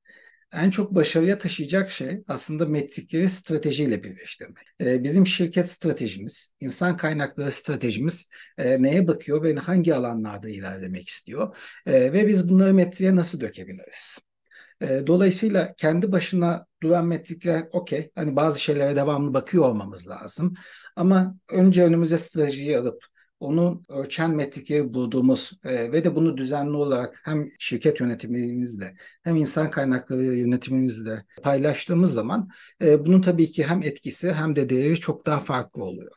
en 0.53 0.71
çok 0.71 0.95
başarıya 0.95 1.39
taşıyacak 1.39 1.91
şey 1.91 2.23
aslında 2.29 2.67
metrikleri 2.67 3.29
stratejiyle 3.29 4.05
birleştirmek. 4.05 4.67
Ee, 4.81 5.05
bizim 5.05 5.27
şirket 5.27 5.71
stratejimiz, 5.71 6.55
insan 6.61 6.97
kaynakları 6.97 7.51
stratejimiz 7.51 8.29
e, 8.59 8.83
neye 8.83 9.09
bakıyor 9.09 9.43
ve 9.43 9.55
hangi 9.55 9.95
alanlarda 9.95 10.49
ilerlemek 10.49 11.09
istiyor 11.09 11.57
e, 11.87 12.13
ve 12.13 12.29
biz 12.29 12.49
bunları 12.49 12.75
metriğe 12.75 13.17
nasıl 13.17 13.41
dökebiliriz? 13.41 14.19
E, 14.81 15.07
dolayısıyla 15.07 15.75
kendi 15.77 16.13
başına 16.13 16.67
duran 16.83 17.07
metrikler 17.07 17.69
okey. 17.73 18.11
Hani 18.15 18.37
bazı 18.37 18.61
şeylere 18.61 18.97
devamlı 18.97 19.35
bakıyor 19.35 19.65
olmamız 19.65 20.09
lazım. 20.09 20.55
Ama 20.97 21.37
önce 21.49 21.85
önümüze 21.85 22.19
stratejiyi 22.19 22.79
alıp 22.79 23.07
onu 23.41 23.83
ölçen 23.89 24.31
metrikleri 24.31 24.95
bulduğumuz 24.95 25.53
e, 25.65 25.93
ve 25.93 26.05
de 26.05 26.17
bunu 26.17 26.37
düzenli 26.37 26.77
olarak 26.77 27.21
hem 27.25 27.49
şirket 27.59 28.01
yönetimimizle 28.01 28.95
hem 29.23 29.37
insan 29.37 29.71
kaynakları 29.71 30.25
yönetimimizle 30.25 31.25
paylaştığımız 31.43 32.15
zaman 32.15 32.49
e, 32.83 33.07
bunun 33.07 33.21
tabii 33.21 33.51
ki 33.51 33.67
hem 33.67 33.83
etkisi 33.83 34.33
hem 34.33 34.57
de 34.57 34.71
değeri 34.71 35.01
çok 35.01 35.27
daha 35.27 35.41
farklı 35.41 35.85
oluyor. 35.85 36.13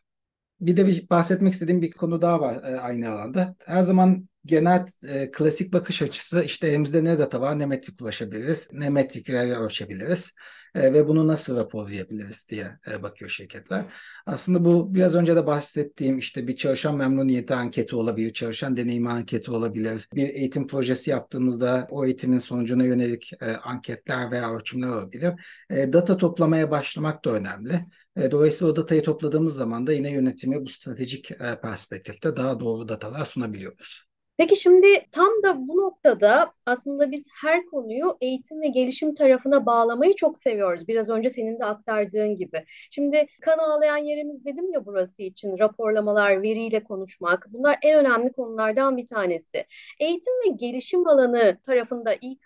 Bir 0.59 0.77
de 0.77 0.87
bir 0.87 1.09
bahsetmek 1.09 1.53
istediğim 1.53 1.81
bir 1.81 1.91
konu 1.91 2.21
daha 2.21 2.41
var 2.41 2.55
e, 2.55 2.79
aynı 2.79 3.09
alanda. 3.09 3.55
Her 3.59 3.81
zaman 3.81 4.29
genel 4.45 4.85
e, 5.03 5.31
klasik 5.31 5.73
bakış 5.73 6.01
açısı 6.01 6.43
işte 6.43 6.67
elimizde 6.67 7.03
ne 7.03 7.19
data 7.19 7.41
var 7.41 7.59
ne 7.59 7.65
metrik 7.65 8.01
ulaşabiliriz 8.01 8.67
ne 8.71 8.89
metriklerle 8.89 9.55
ölçebiliriz 9.55 10.33
e, 10.75 10.93
ve 10.93 11.07
bunu 11.07 11.27
nasıl 11.27 11.57
raporlayabiliriz 11.57 12.47
diye 12.49 12.79
e, 12.91 13.03
bakıyor 13.03 13.31
şirketler. 13.31 13.85
Aslında 14.25 14.65
bu 14.65 14.95
biraz 14.95 15.15
önce 15.15 15.35
de 15.35 15.47
bahsettiğim 15.47 16.19
işte 16.19 16.47
bir 16.47 16.55
çalışan 16.55 16.95
memnuniyeti 16.97 17.53
anketi 17.53 17.95
olabilir, 17.95 18.33
çalışan 18.33 18.77
deneyimi 18.77 19.09
anketi 19.09 19.51
olabilir. 19.51 20.07
Bir 20.15 20.29
eğitim 20.29 20.67
projesi 20.67 21.09
yaptığımızda 21.09 21.87
o 21.89 22.05
eğitimin 22.05 22.37
sonucuna 22.37 22.83
yönelik 22.83 23.31
e, 23.41 23.51
anketler 23.51 24.31
veya 24.31 24.53
ölçümler 24.55 24.87
olabilir. 24.87 25.33
E, 25.69 25.93
data 25.93 26.17
toplamaya 26.17 26.71
başlamak 26.71 27.25
da 27.25 27.29
önemli. 27.29 27.85
E, 28.17 28.31
dolayısıyla 28.31 28.73
o 28.73 28.75
datayı 28.75 29.03
topladığımız 29.03 29.55
zaman 29.55 29.87
da 29.87 29.93
yine 29.93 30.11
yönetime 30.11 30.61
bu 30.61 30.67
stratejik 30.67 31.31
e, 31.31 31.59
perspektifte 31.61 32.35
daha 32.35 32.59
doğru 32.59 32.87
datalar 32.89 33.25
sunabiliyoruz. 33.25 34.12
Peki 34.37 34.55
şimdi 34.55 34.87
tam 35.11 35.43
da 35.43 35.67
bu 35.67 35.77
noktada 35.77 36.53
aslında 36.65 37.11
biz 37.11 37.23
her 37.41 37.65
konuyu 37.65 38.17
eğitim 38.21 38.61
ve 38.61 38.67
gelişim 38.67 39.13
tarafına 39.13 39.65
bağlamayı 39.65 40.15
çok 40.15 40.37
seviyoruz. 40.37 40.87
Biraz 40.87 41.09
önce 41.09 41.29
senin 41.29 41.59
de 41.59 41.65
aktardığın 41.65 42.35
gibi. 42.37 42.65
Şimdi 42.91 43.25
kan 43.41 43.57
ağlayan 43.57 43.97
yerimiz 43.97 44.45
dedim 44.45 44.71
ya 44.73 44.85
burası 44.85 45.23
için 45.23 45.59
raporlamalar, 45.59 46.41
veriyle 46.41 46.83
konuşmak. 46.83 47.45
Bunlar 47.49 47.77
en 47.81 47.99
önemli 47.99 48.31
konulardan 48.33 48.97
bir 48.97 49.07
tanesi. 49.07 49.65
Eğitim 49.99 50.33
ve 50.33 50.47
gelişim 50.55 51.07
alanı 51.07 51.57
tarafında 51.65 52.13
İK 52.13 52.43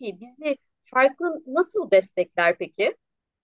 bizi 0.00 0.56
farklı 0.84 1.42
nasıl 1.46 1.90
destekler 1.90 2.58
peki? 2.58 2.96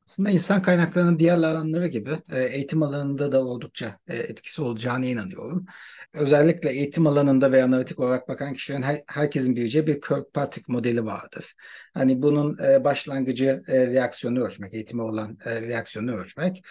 Aslında 0.08 0.30
insan 0.30 0.62
kaynaklarının 0.62 1.18
diğer 1.18 1.36
alanları 1.36 1.86
gibi 1.86 2.18
e, 2.32 2.42
eğitim 2.44 2.82
alanında 2.82 3.32
da 3.32 3.44
oldukça 3.44 3.98
e, 4.08 4.16
etkisi 4.16 4.62
olacağına 4.62 5.06
inanıyorum. 5.06 5.66
Özellikle 6.12 6.70
eğitim 6.70 7.06
alanında 7.06 7.52
ve 7.52 7.62
analitik 7.64 7.98
olarak 7.98 8.28
bakan 8.28 8.52
kişilerin 8.52 8.82
her, 8.82 9.02
herkesin 9.06 9.56
bileceği 9.56 9.86
bir 9.86 10.00
Kirkpatrick 10.00 10.72
modeli 10.72 11.04
vardır. 11.04 11.54
Hani 11.94 12.22
bunun 12.22 12.58
e, 12.64 12.84
başlangıcı 12.84 13.62
reaksiyonu 13.68 14.44
ölçmek, 14.44 14.74
eğitime 14.74 15.02
olan 15.02 15.38
reaksiyonu 15.46 16.12
ölçmek, 16.16 16.64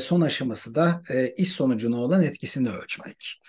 son 0.00 0.20
aşaması 0.20 0.74
da 0.74 1.02
iş 1.36 1.52
sonucuna 1.52 1.96
olan 1.96 2.22
etkisini 2.22 2.70
ölçmek. 2.70 3.40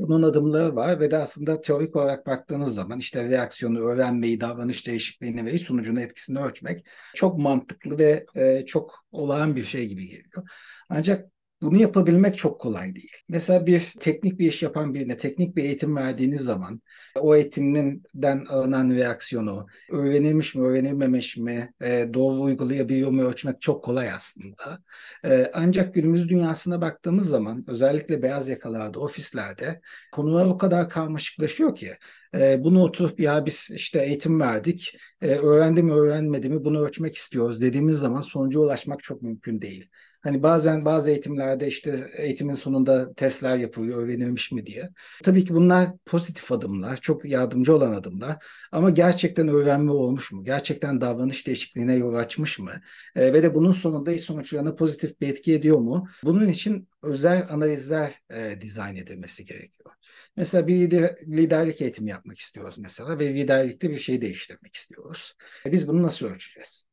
Bunun 0.00 0.22
adımları 0.22 0.76
var 0.76 1.00
ve 1.00 1.10
de 1.10 1.18
aslında 1.18 1.60
teorik 1.60 1.96
olarak 1.96 2.26
baktığınız 2.26 2.74
zaman 2.74 2.98
işte 2.98 3.30
reaksiyonu, 3.30 3.80
öğrenmeyi, 3.80 4.40
davranış 4.40 4.86
değişikliğini 4.86 5.46
ve 5.46 5.52
iş 5.52 5.62
sonucuna 5.62 6.00
etkisini 6.00 6.38
ölçmek 6.38 6.86
çok 7.14 7.38
mantıklı 7.38 7.98
ve 7.98 8.26
çok 8.66 8.94
olağan 9.12 9.56
bir 9.56 9.62
şey 9.62 9.88
gibi 9.88 10.06
geliyor. 10.06 10.48
Ancak 10.88 11.31
bunu 11.62 11.80
yapabilmek 11.80 12.38
çok 12.38 12.60
kolay 12.60 12.94
değil. 12.94 13.12
Mesela 13.28 13.66
bir 13.66 13.92
teknik 14.00 14.38
bir 14.38 14.46
iş 14.46 14.62
yapan 14.62 14.94
birine 14.94 15.18
teknik 15.18 15.56
bir 15.56 15.64
eğitim 15.64 15.96
verdiğiniz 15.96 16.40
zaman 16.40 16.80
o 17.20 17.36
eğitiminden 17.36 18.44
alınan 18.44 18.90
reaksiyonu 18.90 19.66
öğrenilmiş 19.90 20.54
mi, 20.54 20.64
öğrenilmemiş 20.66 21.36
mi, 21.36 21.72
e, 21.80 22.08
doğru 22.14 22.42
uygulayabiliyor 22.42 23.10
mu 23.10 23.22
ölçmek 23.22 23.60
çok 23.60 23.84
kolay 23.84 24.10
aslında. 24.10 24.78
E, 25.24 25.50
ancak 25.54 25.94
günümüz 25.94 26.28
dünyasına 26.28 26.80
baktığımız 26.80 27.28
zaman 27.28 27.64
özellikle 27.68 28.22
beyaz 28.22 28.48
yakalarda, 28.48 29.00
ofislerde 29.00 29.80
konular 30.12 30.46
o 30.46 30.58
kadar 30.58 30.88
karmaşıklaşıyor 30.88 31.74
ki 31.74 31.90
e, 32.34 32.64
bunu 32.64 32.82
oturup 32.82 33.20
ya 33.20 33.46
biz 33.46 33.68
işte 33.74 34.02
eğitim 34.02 34.40
verdik, 34.40 34.96
öğrendi 35.20 35.82
mi 35.82 35.92
öğrenmedi 35.92 36.48
mi 36.48 36.64
bunu 36.64 36.80
ölçmek 36.86 37.16
istiyoruz 37.16 37.62
dediğimiz 37.62 37.98
zaman 37.98 38.20
sonuca 38.20 38.60
ulaşmak 38.60 39.02
çok 39.02 39.22
mümkün 39.22 39.60
değil. 39.60 39.88
Hani 40.22 40.42
bazen 40.42 40.84
bazı 40.84 41.10
eğitimlerde 41.10 41.66
işte 41.68 42.10
eğitimin 42.16 42.54
sonunda 42.54 43.14
testler 43.14 43.56
yapılıyor, 43.56 44.02
öğrenilmiş 44.04 44.52
mi 44.52 44.66
diye. 44.66 44.90
Tabii 45.22 45.44
ki 45.44 45.54
bunlar 45.54 45.90
pozitif 46.06 46.52
adımlar, 46.52 46.96
çok 46.96 47.24
yardımcı 47.24 47.76
olan 47.76 47.92
adımlar. 47.92 48.44
Ama 48.72 48.90
gerçekten 48.90 49.48
öğrenme 49.48 49.92
olmuş 49.92 50.32
mu? 50.32 50.44
Gerçekten 50.44 51.00
davranış 51.00 51.46
değişikliğine 51.46 51.94
yol 51.94 52.14
açmış 52.14 52.58
mı? 52.58 52.72
E, 53.16 53.32
ve 53.32 53.42
de 53.42 53.54
bunun 53.54 53.72
sonunda 53.72 54.12
iş 54.12 54.22
sonuçlarına 54.22 54.74
pozitif 54.74 55.20
bir 55.20 55.28
etki 55.28 55.54
ediyor 55.54 55.78
mu? 55.78 56.08
Bunun 56.24 56.48
için 56.48 56.88
özel 57.02 57.46
analizler 57.50 58.14
e, 58.30 58.60
dizayn 58.60 58.96
edilmesi 58.96 59.44
gerekiyor. 59.44 59.90
Mesela 60.36 60.66
bir 60.66 60.74
lider, 60.74 61.16
liderlik 61.26 61.80
eğitimi 61.80 62.10
yapmak 62.10 62.38
istiyoruz 62.38 62.78
mesela 62.78 63.18
ve 63.18 63.34
liderlikte 63.34 63.90
bir 63.90 63.98
şey 63.98 64.20
değiştirmek 64.20 64.76
istiyoruz. 64.76 65.34
E, 65.66 65.72
biz 65.72 65.88
bunu 65.88 66.02
nasıl 66.02 66.26
ölçeceğiz? 66.26 66.91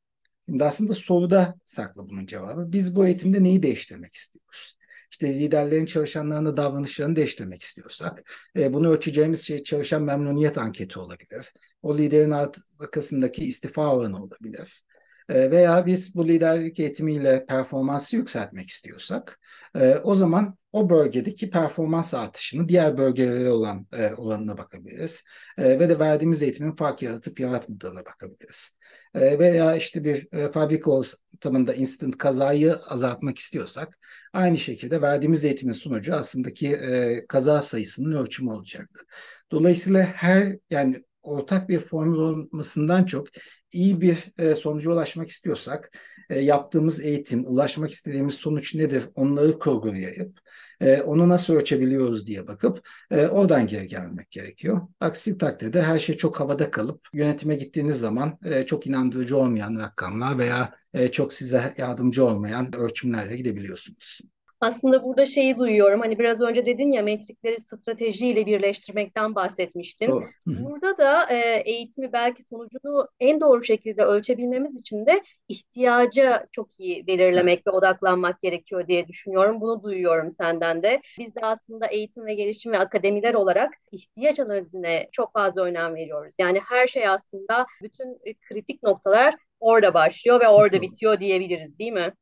Şimdi 0.49 0.63
aslında 0.63 0.93
soruda 0.93 1.55
saklı 1.65 2.09
bunun 2.09 2.25
cevabı. 2.25 2.71
Biz 2.71 2.95
bu 2.95 3.07
eğitimde 3.07 3.43
neyi 3.43 3.63
değiştirmek 3.63 4.15
istiyoruz? 4.15 4.77
İşte 5.11 5.39
liderlerin 5.39 5.85
çalışanlarını 5.85 6.57
davranışlarını 6.57 7.15
değiştirmek 7.15 7.61
istiyorsak 7.61 8.31
e, 8.55 8.73
bunu 8.73 8.89
ölçeceğimiz 8.91 9.41
şey 9.47 9.63
çalışan 9.63 10.03
memnuniyet 10.03 10.57
anketi 10.57 10.99
olabilir. 10.99 11.53
O 11.81 11.97
liderin 11.97 12.31
arkasındaki 12.79 13.45
istifa 13.45 13.95
oranı 13.95 14.23
olabilir. 14.23 14.83
E, 15.29 15.51
veya 15.51 15.85
biz 15.85 16.15
bu 16.15 16.27
liderlik 16.27 16.79
eğitimiyle 16.79 17.45
performansı 17.45 18.15
yükseltmek 18.15 18.69
istiyorsak 18.69 19.39
e, 19.75 19.95
o 19.95 20.15
zaman 20.15 20.57
o 20.71 20.89
bölgedeki 20.89 21.49
performans 21.49 22.13
artışını 22.13 22.69
diğer 22.69 22.97
bölgelere 22.97 23.49
olan 23.49 23.87
e, 23.93 24.13
olanına 24.13 24.57
bakabiliriz. 24.57 25.23
E, 25.57 25.79
ve 25.79 25.89
de 25.89 25.99
verdiğimiz 25.99 26.41
eğitimin 26.43 26.75
fark 26.75 27.01
yaratıp 27.01 27.39
yaratmadığına 27.39 28.05
bakabiliriz. 28.05 28.79
Veya 29.15 29.75
işte 29.75 30.03
bir 30.03 30.27
e, 30.31 30.51
fabrika 30.51 30.91
ortamında 30.91 31.73
instant 31.73 32.17
kazayı 32.17 32.75
azaltmak 32.75 33.37
istiyorsak 33.37 33.99
aynı 34.33 34.57
şekilde 34.57 35.01
verdiğimiz 35.01 35.45
eğitimin 35.45 35.73
sonucu 35.73 36.15
aslında 36.15 36.53
ki 36.53 36.67
e, 36.75 37.25
kaza 37.27 37.61
sayısının 37.61 38.17
ölçümü 38.17 38.51
olacaktır. 38.51 39.05
Dolayısıyla 39.51 40.03
her 40.03 40.57
yani 40.69 41.03
ortak 41.21 41.69
bir 41.69 41.79
formül 41.79 42.17
olmasından 42.17 43.05
çok 43.05 43.27
iyi 43.71 44.01
bir 44.01 44.31
e, 44.37 44.55
sonuca 44.55 44.91
ulaşmak 44.91 45.29
istiyorsak 45.29 45.91
e, 46.29 46.39
yaptığımız 46.39 47.01
eğitim, 47.01 47.45
ulaşmak 47.47 47.91
istediğimiz 47.91 48.33
sonuç 48.33 48.75
nedir 48.75 49.03
onları 49.15 49.59
kurgulayıp 49.59 50.39
e, 50.81 51.01
onu 51.01 51.29
nasıl 51.29 51.53
ölçebiliyoruz 51.53 52.27
diye 52.27 52.47
bakıp 52.47 52.87
e, 53.11 53.27
oradan 53.27 53.67
geri 53.67 53.87
gelmek 53.87 54.31
gerekiyor. 54.31 54.81
Aksi 54.99 55.37
takdirde 55.37 55.81
her 55.81 55.99
şey 55.99 56.17
çok 56.17 56.39
havada 56.39 56.71
kalıp 56.71 57.07
yönetime 57.13 57.55
gittiğiniz 57.55 57.99
zaman 57.99 58.37
e, 58.45 58.65
çok 58.65 58.87
inandırıcı 58.87 59.37
olmayan 59.37 59.79
rakamlar 59.79 60.37
veya 60.37 60.75
e, 60.93 61.11
çok 61.11 61.33
size 61.33 61.73
yardımcı 61.77 62.25
olmayan 62.25 62.75
ölçümlerle 62.75 63.37
gidebiliyorsunuz. 63.37 64.21
Aslında 64.61 65.03
burada 65.03 65.25
şeyi 65.25 65.57
duyuyorum. 65.57 65.99
Hani 65.99 66.19
biraz 66.19 66.41
önce 66.41 66.65
dedin 66.65 66.91
ya 66.91 67.03
metrikleri 67.03 67.59
stratejiyle 67.59 68.45
birleştirmekten 68.45 69.35
bahsetmiştin. 69.35 70.07
Doğru. 70.07 70.25
Burada 70.45 70.97
da 70.97 71.33
e, 71.33 71.63
eğitimi 71.65 72.13
belki 72.13 72.43
sonucunu 72.43 73.07
en 73.19 73.41
doğru 73.41 73.63
şekilde 73.63 74.03
ölçebilmemiz 74.03 74.79
için 74.81 75.05
de 75.05 75.23
ihtiyaca 75.47 76.47
çok 76.51 76.79
iyi 76.79 77.07
belirlemek 77.07 77.67
ve 77.67 77.71
odaklanmak 77.71 78.41
gerekiyor 78.41 78.87
diye 78.87 79.07
düşünüyorum. 79.07 79.61
Bunu 79.61 79.83
duyuyorum 79.83 80.29
senden 80.29 80.83
de. 80.83 81.01
Biz 81.19 81.35
de 81.35 81.39
aslında 81.41 81.87
eğitim 81.87 82.25
ve 82.25 82.33
gelişim 82.33 82.71
ve 82.71 82.79
akademiler 82.79 83.33
olarak 83.33 83.73
ihtiyaç 83.91 84.39
analizine 84.39 85.09
çok 85.11 85.33
fazla 85.33 85.63
önem 85.63 85.95
veriyoruz. 85.95 86.33
Yani 86.39 86.59
her 86.69 86.87
şey 86.87 87.07
aslında 87.07 87.65
bütün 87.83 88.19
kritik 88.49 88.83
noktalar 88.83 89.35
orada 89.59 89.93
başlıyor 89.93 90.41
ve 90.41 90.47
orada 90.47 90.81
bitiyor 90.81 91.19
diyebiliriz 91.19 91.79
değil 91.79 91.91
mi? 91.91 92.13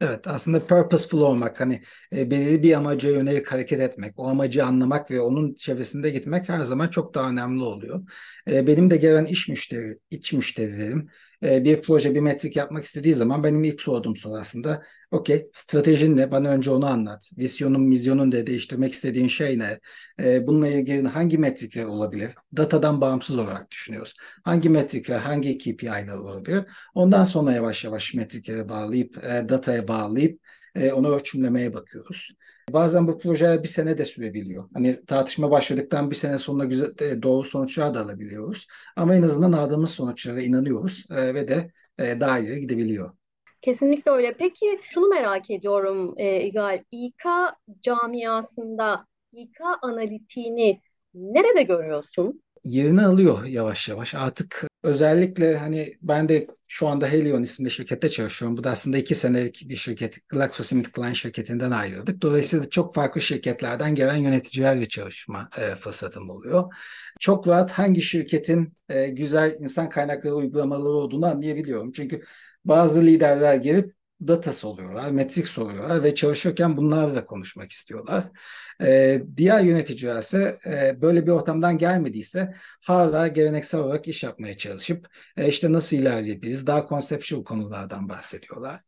Evet, 0.00 0.26
aslında 0.26 0.66
purposeful 0.66 1.20
olmak, 1.20 1.60
hani 1.60 1.82
e, 2.12 2.30
belirli 2.30 2.62
bir 2.62 2.72
amaca 2.72 3.10
yönelik 3.10 3.52
hareket 3.52 3.80
etmek, 3.80 4.18
o 4.18 4.28
amacı 4.28 4.64
anlamak 4.66 5.10
ve 5.10 5.20
onun 5.20 5.54
çevresinde 5.54 6.10
gitmek 6.10 6.48
her 6.48 6.60
zaman 6.62 6.88
çok 6.88 7.14
daha 7.14 7.30
önemli 7.30 7.62
oluyor. 7.62 8.08
E, 8.50 8.66
benim 8.66 8.90
de 8.90 8.96
gelen 8.96 9.24
iş 9.24 9.48
müşteri, 9.48 9.98
iç 10.10 10.32
müşterilerim 10.32 11.08
e, 11.42 11.64
bir 11.64 11.82
proje, 11.82 12.14
bir 12.14 12.20
metrik 12.20 12.56
yapmak 12.56 12.84
istediği 12.84 13.14
zaman 13.14 13.44
benim 13.44 13.64
ilk 13.64 13.80
sorduğum 13.80 14.16
soru 14.16 14.34
aslında, 14.34 14.82
okey, 15.10 15.48
stratejin 15.52 16.16
ne? 16.16 16.30
Bana 16.32 16.48
önce 16.48 16.70
onu 16.70 16.86
anlat. 16.86 17.30
Vizyonun, 17.38 17.82
mizyonun 17.82 18.30
ne? 18.30 18.46
Değiştirmek 18.46 18.92
istediğin 18.92 19.28
şey 19.28 19.58
ne? 19.58 19.80
E, 20.20 20.46
bununla 20.46 20.68
ilgili 20.68 21.08
hangi 21.08 21.38
metrikler 21.38 21.84
olabilir? 21.84 22.30
Datadan 22.56 23.00
bağımsız 23.00 23.38
olarak 23.38 23.70
düşünüyoruz. 23.70 24.14
Hangi 24.44 24.68
metrikler, 24.68 25.18
hangi 25.18 25.58
KPI'ler 25.58 26.16
olabilir? 26.16 26.64
Ondan 26.94 27.24
sonra 27.24 27.52
yavaş 27.52 27.84
yavaş 27.84 28.14
metriklere 28.14 28.68
bağlayıp, 28.68 29.24
e, 29.24 29.48
dataya 29.48 29.88
bağlayıp 29.88 30.40
e, 30.74 30.92
onu 30.92 31.14
ölçümlemeye 31.14 31.74
bakıyoruz. 31.74 32.30
Bazen 32.72 33.08
bu 33.08 33.18
proje 33.18 33.62
bir 33.62 33.68
sene 33.68 33.98
de 33.98 34.04
sürebiliyor. 34.04 34.68
Hani 34.74 35.04
tartışma 35.06 35.50
başladıktan 35.50 36.10
bir 36.10 36.16
sene 36.16 36.38
sonra 36.38 36.64
güzel, 36.64 36.94
e, 37.00 37.22
doğru 37.22 37.44
sonuçlar 37.44 37.94
da 37.94 38.00
alabiliyoruz. 38.00 38.66
Ama 38.96 39.14
en 39.16 39.22
azından 39.22 39.52
aldığımız 39.52 39.90
sonuçlara 39.90 40.42
inanıyoruz 40.42 41.06
e, 41.10 41.34
ve 41.34 41.48
de 41.48 41.72
e, 41.98 42.20
daha 42.20 42.38
iyi 42.38 42.60
gidebiliyor. 42.60 43.10
Kesinlikle 43.62 44.10
öyle. 44.10 44.36
Peki 44.36 44.80
şunu 44.82 45.08
merak 45.08 45.50
ediyorum 45.50 46.14
e, 46.16 46.40
İgal. 46.42 46.82
İK 46.92 47.24
camiasında 47.82 49.06
İK 49.32 49.60
analitiğini 49.82 50.80
nerede 51.14 51.62
görüyorsun? 51.62 52.42
yerini 52.64 53.06
alıyor 53.06 53.44
yavaş 53.44 53.88
yavaş. 53.88 54.14
Artık 54.14 54.64
özellikle 54.86 55.56
hani 55.56 55.94
ben 56.02 56.28
de 56.28 56.46
şu 56.66 56.88
anda 56.88 57.06
Helion 57.08 57.42
isimli 57.42 57.70
şirkette 57.70 58.08
çalışıyorum. 58.08 58.56
Bu 58.56 58.64
da 58.64 58.70
aslında 58.70 58.98
iki 58.98 59.14
senelik 59.14 59.68
bir 59.68 59.76
şirket. 59.76 60.28
GlaxoSmithKline 60.28 61.14
şirketinden 61.14 61.70
ayrıldık. 61.70 62.22
Dolayısıyla 62.22 62.70
çok 62.70 62.94
farklı 62.94 63.20
şirketlerden 63.20 63.94
gelen 63.94 64.16
yöneticilerle 64.16 64.88
çalışma 64.88 65.48
e, 65.58 65.74
fırsatım 65.74 66.30
oluyor. 66.30 66.74
Çok 67.20 67.48
rahat 67.48 67.72
hangi 67.72 68.02
şirketin 68.02 68.72
e, 68.88 69.08
güzel 69.08 69.56
insan 69.60 69.88
kaynakları 69.88 70.34
uygulamaları 70.34 70.92
olduğunu 70.92 71.26
anlayabiliyorum. 71.26 71.92
Çünkü 71.92 72.22
bazı 72.64 73.02
liderler 73.02 73.54
gelip 73.54 73.94
data 74.20 74.52
soruyorlar, 74.52 75.10
metrik 75.10 75.46
soruyorlar 75.46 76.02
ve 76.02 76.14
çalışırken 76.14 76.76
bunlarla 76.76 77.26
konuşmak 77.26 77.70
istiyorlar. 77.70 78.24
Ee, 78.82 79.22
diğer 79.36 79.60
yöneticiler 79.60 80.18
ise 80.18 80.58
e, 80.66 81.00
böyle 81.02 81.26
bir 81.26 81.30
ortamdan 81.30 81.78
gelmediyse 81.78 82.54
hala 82.80 83.28
geleneksel 83.28 83.80
olarak 83.80 84.08
iş 84.08 84.22
yapmaya 84.22 84.56
çalışıp 84.56 85.08
e, 85.36 85.48
işte 85.48 85.72
nasıl 85.72 85.96
ilerleyebiliriz, 85.96 86.66
daha 86.66 86.86
konseptüel 86.86 87.44
konulardan 87.44 88.08
bahsediyorlar. 88.08 88.80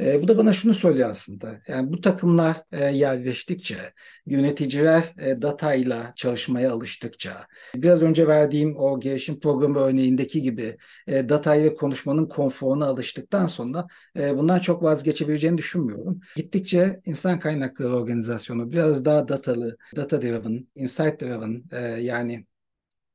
E, 0.00 0.22
bu 0.22 0.28
da 0.28 0.38
bana 0.38 0.52
şunu 0.52 0.74
söylüyor 0.74 1.10
aslında. 1.10 1.60
Yani 1.68 1.92
bu 1.92 2.00
takımlar 2.00 2.56
e, 2.72 2.84
yerleştikçe, 2.84 3.78
yöneticiler 4.26 5.04
e, 5.18 5.42
datayla 5.42 6.12
çalışmaya 6.16 6.72
alıştıkça, 6.72 7.46
biraz 7.74 8.02
önce 8.02 8.26
verdiğim 8.26 8.76
o 8.76 9.00
gelişim 9.00 9.40
programı 9.40 9.78
örneğindeki 9.78 10.42
gibi 10.42 10.76
e, 11.06 11.28
datayla 11.28 11.74
konuşmanın 11.74 12.26
konforuna 12.28 12.86
alıştıktan 12.86 13.46
sonra 13.46 13.86
e, 14.16 14.36
bundan 14.36 14.58
çok 14.58 14.82
vazgeçebileceğini 14.82 15.58
düşünmüyorum. 15.58 16.20
Gittikçe 16.36 17.00
insan 17.04 17.40
kaynakları 17.40 17.94
organizasyonu 17.94 18.72
biraz 18.72 19.04
daha 19.04 19.28
datalı, 19.28 19.76
data 19.96 20.22
driven, 20.22 20.66
insight 20.74 21.20
driven 21.20 21.64
e, 21.72 21.80
yani 21.80 22.46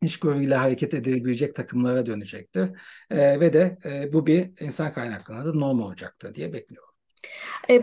işgörüyle 0.02 0.56
hareket 0.56 0.94
edebilecek 0.94 1.56
takımlara 1.56 2.06
dönecektir. 2.06 2.70
E, 3.10 3.40
ve 3.40 3.54
de 3.54 3.78
e, 3.86 4.14
bu 4.14 4.28
bir 4.28 4.52
insan 4.62 4.94
kaynaklarına 4.94 5.46
da 5.46 5.54
norm 5.54 5.82
olacaktır 5.82 6.36
diye 6.36 6.54
bekliyorum. 6.54 6.92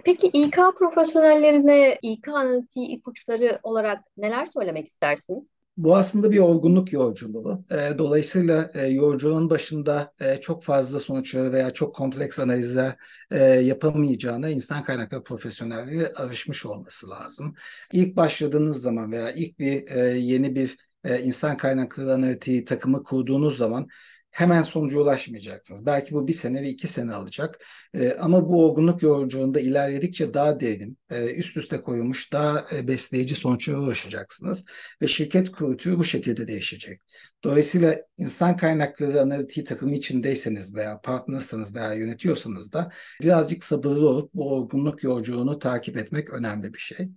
Peki 0.04 0.26
İK 0.26 0.56
profesyonellerine 0.78 1.98
İK 2.02 2.28
analitiği 2.28 2.88
ipuçları 2.88 3.60
olarak 3.62 4.04
neler 4.16 4.46
söylemek 4.46 4.86
istersin? 4.86 5.50
Bu 5.76 5.96
aslında 5.96 6.30
bir 6.30 6.38
olgunluk 6.38 6.92
yolculuğu. 6.92 7.64
E, 7.70 7.98
dolayısıyla 7.98 8.70
e, 8.74 8.86
yolculuğun 8.86 9.50
başında 9.50 10.12
e, 10.20 10.40
çok 10.40 10.64
fazla 10.64 11.00
sonuçları 11.00 11.52
veya 11.52 11.72
çok 11.72 11.94
kompleks 11.94 12.38
analizler 12.38 12.96
e, 13.30 13.44
yapamayacağına 13.44 14.48
insan 14.48 14.84
kaynakları 14.84 15.22
profesyonelleri 15.22 16.14
alışmış 16.14 16.66
olması 16.66 17.10
lazım. 17.10 17.54
İlk 17.92 18.16
başladığınız 18.16 18.82
zaman 18.82 19.12
veya 19.12 19.30
ilk 19.30 19.58
bir 19.58 19.90
e, 19.90 19.98
yeni 20.18 20.54
bir 20.54 20.87
e, 21.08 21.22
insan 21.22 21.56
kaynakları 21.56 22.14
analitiği 22.14 22.64
takımı 22.64 23.04
kurduğunuz 23.04 23.58
zaman 23.58 23.88
hemen 24.38 24.62
sonuca 24.62 24.98
ulaşmayacaksınız. 24.98 25.86
Belki 25.86 26.14
bu 26.14 26.28
bir 26.28 26.32
sene 26.32 26.62
ve 26.62 26.68
iki 26.68 26.88
sene 26.88 27.12
alacak. 27.12 27.64
E, 27.94 28.12
ama 28.12 28.48
bu 28.48 28.64
olgunluk 28.64 29.02
yolculuğunda 29.02 29.60
ilerledikçe 29.60 30.34
daha 30.34 30.60
derin, 30.60 30.98
e, 31.10 31.34
üst 31.34 31.56
üste 31.56 31.82
koyulmuş, 31.82 32.32
daha 32.32 32.64
e, 32.72 32.88
besleyici 32.88 33.34
sonuçlara 33.34 33.78
ulaşacaksınız. 33.78 34.64
Ve 35.02 35.08
şirket 35.08 35.52
kültürü 35.52 35.98
bu 35.98 36.04
şekilde 36.04 36.48
değişecek. 36.48 37.00
Dolayısıyla 37.44 37.96
insan 38.18 38.56
kaynakları 38.56 39.20
analitiği 39.20 39.64
takımı 39.64 39.94
içindeyseniz 39.94 40.74
veya 40.74 41.00
partnersanız 41.00 41.74
veya 41.74 41.92
yönetiyorsanız 41.92 42.72
da 42.72 42.90
birazcık 43.22 43.64
sabırlı 43.64 44.08
olup 44.08 44.34
bu 44.34 44.50
olgunluk 44.54 45.02
yolculuğunu 45.02 45.58
takip 45.58 45.96
etmek 45.96 46.30
önemli 46.30 46.74
bir 46.74 46.78
şey. 46.78 47.08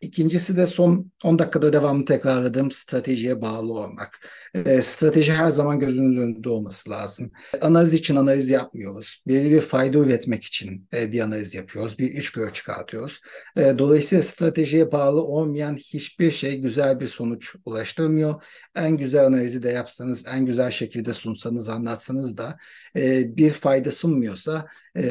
İkincisi 0.00 0.56
de 0.56 0.66
son 0.66 1.12
10 1.24 1.38
dakikada 1.38 1.72
devamlı 1.72 2.04
tekrarladığım 2.04 2.70
stratejiye 2.70 3.42
bağlı 3.42 3.72
olmak. 3.72 4.28
E, 4.54 4.82
strateji 4.82 5.32
her 5.32 5.50
zaman 5.50 5.78
gözünüz 5.78 6.18
önünde 6.18 6.48
olması 6.48 6.69
lazım. 6.88 7.30
Analiz 7.60 7.94
için 7.94 8.16
analiz 8.16 8.50
yapmıyoruz. 8.50 9.22
Belirli 9.28 9.54
bir 9.54 9.60
fayda 9.60 9.98
üretmek 9.98 10.44
için 10.44 10.88
e, 10.94 11.12
bir 11.12 11.20
analiz 11.20 11.54
yapıyoruz. 11.54 11.98
Bir 11.98 12.12
içgörü 12.12 12.52
çıkartıyoruz. 12.52 13.20
E, 13.56 13.78
dolayısıyla 13.78 14.22
stratejiye 14.22 14.92
bağlı 14.92 15.22
olmayan 15.22 15.76
hiçbir 15.76 16.30
şey 16.30 16.60
güzel 16.60 17.00
bir 17.00 17.06
sonuç 17.06 17.54
ulaştırmıyor. 17.64 18.42
En 18.74 18.96
güzel 18.96 19.26
analizi 19.26 19.62
de 19.62 19.70
yapsanız, 19.70 20.26
en 20.26 20.46
güzel 20.46 20.70
şekilde 20.70 21.12
sunsanız, 21.12 21.68
anlatsanız 21.68 22.38
da 22.38 22.58
e, 22.96 23.36
bir 23.36 23.50
fayda 23.50 23.90
sunmuyorsa 23.90 24.66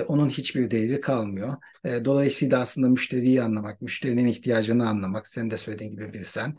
onun 0.07 0.29
hiçbir 0.29 0.71
değeri 0.71 1.01
kalmıyor. 1.01 1.55
Dolayısıyla 1.85 2.59
aslında 2.59 2.89
müşteriyi 2.89 3.43
anlamak, 3.43 3.81
müşterinin 3.81 4.25
ihtiyacını 4.25 4.89
anlamak, 4.89 5.27
senin 5.27 5.51
de 5.51 5.57
söylediğin 5.57 5.91
gibi 5.91 6.13
bir 6.13 6.23
sen, 6.23 6.55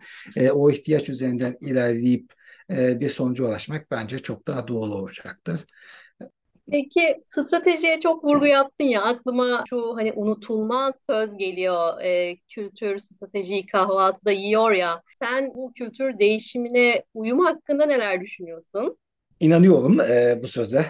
o 0.52 0.70
ihtiyaç 0.70 1.08
üzerinden 1.08 1.56
ilerleyip 1.60 2.32
bir 2.70 3.08
sonuca 3.08 3.44
ulaşmak 3.44 3.90
bence 3.90 4.18
çok 4.18 4.46
daha 4.46 4.68
doğru 4.68 4.94
olacaktır. 4.94 5.60
Peki 6.70 7.16
stratejiye 7.24 8.00
çok 8.00 8.24
vurgu 8.24 8.46
yaptın 8.46 8.84
ya 8.84 9.02
aklıma 9.02 9.64
şu 9.70 9.96
hani 9.96 10.12
unutulmaz 10.12 10.94
söz 11.06 11.36
geliyor 11.36 12.00
e, 12.00 12.36
kültür 12.36 12.98
stratejiyi 12.98 13.66
kahvaltıda 13.66 14.30
yiyor 14.30 14.72
ya 14.72 15.02
sen 15.22 15.54
bu 15.54 15.72
kültür 15.72 16.18
değişimine 16.18 17.04
uyum 17.14 17.38
hakkında 17.38 17.86
neler 17.86 18.20
düşünüyorsun? 18.20 18.96
İnanıyorum 19.40 20.00
e, 20.00 20.40
bu 20.42 20.46
söze 20.48 20.86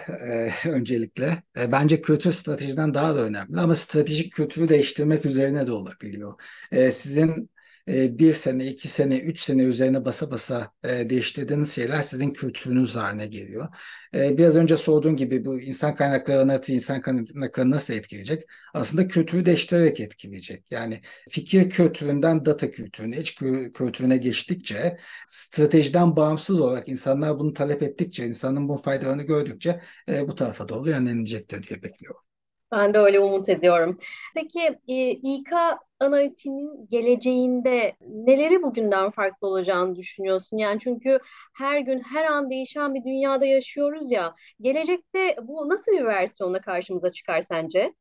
e, 0.65 0.69
öncelikle. 0.69 1.43
E, 1.57 1.71
bence 1.71 2.01
kültür 2.01 2.31
stratejiden 2.31 2.93
daha 2.93 3.15
da 3.15 3.19
önemli 3.19 3.59
ama 3.59 3.75
stratejik 3.75 4.33
kültürü 4.33 4.69
değiştirmek 4.69 5.25
üzerine 5.25 5.67
de 5.67 5.71
olabiliyor. 5.71 6.33
E, 6.71 6.91
sizin 6.91 7.49
e, 7.87 8.19
bir 8.19 8.33
sene, 8.33 8.65
iki 8.67 8.87
sene, 8.87 9.19
üç 9.19 9.39
sene 9.39 9.63
üzerine 9.63 10.05
basa 10.05 10.31
basa 10.31 10.71
e, 10.83 11.09
değiştirdiğiniz 11.09 11.75
şeyler 11.75 12.01
sizin 12.01 12.33
kültürünüz 12.33 12.95
haline 12.95 13.27
geliyor. 13.27 13.67
E, 14.13 14.37
biraz 14.37 14.55
önce 14.55 14.77
sorduğun 14.77 15.15
gibi 15.15 15.45
bu 15.45 15.59
insan 15.59 15.95
kaynakları 15.95 16.41
anlatı 16.41 16.71
insan 16.71 17.01
kaynakları 17.01 17.71
nasıl 17.71 17.93
etkileyecek? 17.93 18.41
Aslında 18.73 19.07
kültürü 19.07 19.45
değiştirerek 19.45 19.99
etkileyecek. 19.99 20.71
Yani 20.71 21.01
fikir 21.29 21.69
kültüründen 21.69 22.45
data 22.45 22.71
kültürüne, 22.71 23.17
iç 23.17 23.35
kültürüne 23.73 24.17
geçtikçe 24.17 24.97
stratejiden 25.27 26.15
bağımsız 26.15 26.59
olarak 26.59 26.89
insanlar 26.89 27.39
bunu 27.39 27.53
talep 27.53 27.83
ettikçe, 27.83 28.25
insanın 28.25 28.69
bu 28.69 28.77
faydalarını 28.77 29.23
gördükçe 29.23 29.81
bu 30.27 30.35
tarafa 30.35 30.69
doğru 30.69 30.89
yönlenecektir 30.89 31.63
diye 31.63 31.83
bekliyorum. 31.83 32.21
Ben 32.71 32.93
de 32.93 32.97
öyle 32.97 33.19
umut 33.19 33.49
ediyorum. 33.49 33.97
Peki 34.35 34.79
e, 34.87 35.11
İK 35.11 35.51
analitiğinin 36.01 36.87
geleceğinde 36.89 37.93
neleri 38.01 38.63
bugünden 38.63 39.11
farklı 39.11 39.47
olacağını 39.47 39.95
düşünüyorsun? 39.95 40.57
Yani 40.57 40.79
çünkü 40.79 41.19
her 41.57 41.79
gün 41.79 41.99
her 41.99 42.25
an 42.25 42.49
değişen 42.49 42.93
bir 42.95 43.03
dünyada 43.03 43.45
yaşıyoruz 43.45 44.11
ya. 44.11 44.35
Gelecekte 44.61 45.35
bu 45.43 45.69
nasıl 45.69 45.91
bir 45.91 46.05
versiyonla 46.05 46.61
karşımıza 46.61 47.09
çıkar 47.09 47.41
sence? 47.41 47.93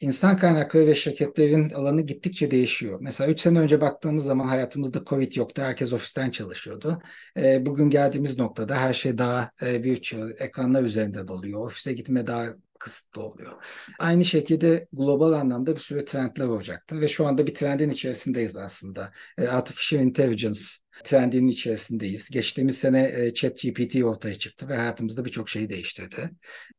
İnsan 0.00 0.36
kaynakları 0.36 0.86
ve 0.86 0.94
şirketlerin 0.94 1.70
alanı 1.70 2.02
gittikçe 2.02 2.50
değişiyor. 2.50 2.98
Mesela 3.02 3.30
3 3.30 3.40
sene 3.40 3.58
önce 3.58 3.80
baktığımız 3.80 4.24
zaman 4.24 4.46
hayatımızda 4.46 5.04
Covid 5.04 5.32
yoktu. 5.36 5.62
Herkes 5.62 5.92
ofisten 5.92 6.30
çalışıyordu. 6.30 7.02
E, 7.36 7.66
bugün 7.66 7.90
geldiğimiz 7.90 8.38
noktada 8.38 8.76
her 8.76 8.92
şey 8.92 9.18
daha 9.18 9.50
e, 9.60 9.82
virtual, 9.82 10.30
ekranlar 10.38 10.82
üzerinde 10.82 11.28
doluyor. 11.28 11.66
Ofise 11.66 11.92
gitme 11.92 12.26
daha 12.26 12.46
kısıtlı 12.80 13.22
oluyor. 13.22 13.52
Aynı 13.98 14.24
şekilde 14.24 14.88
global 14.92 15.32
anlamda 15.32 15.76
bir 15.76 15.80
sürü 15.80 16.04
trendler 16.04 16.44
olacaktır 16.44 17.00
ve 17.00 17.08
şu 17.08 17.26
anda 17.26 17.46
bir 17.46 17.54
trendin 17.54 17.90
içerisindeyiz 17.90 18.56
aslında. 18.56 19.12
E, 19.38 19.48
Artificial 19.48 20.02
Intelligence 20.02 20.60
trendinin 21.04 21.48
içerisindeyiz. 21.48 22.30
Geçtiğimiz 22.30 22.78
sene 22.78 23.12
e, 23.16 23.34
ChatGPT 23.34 24.04
ortaya 24.04 24.34
çıktı 24.34 24.68
ve 24.68 24.76
hayatımızda 24.76 25.24
birçok 25.24 25.48
şeyi 25.48 25.70
değiştirdi. 25.70 26.30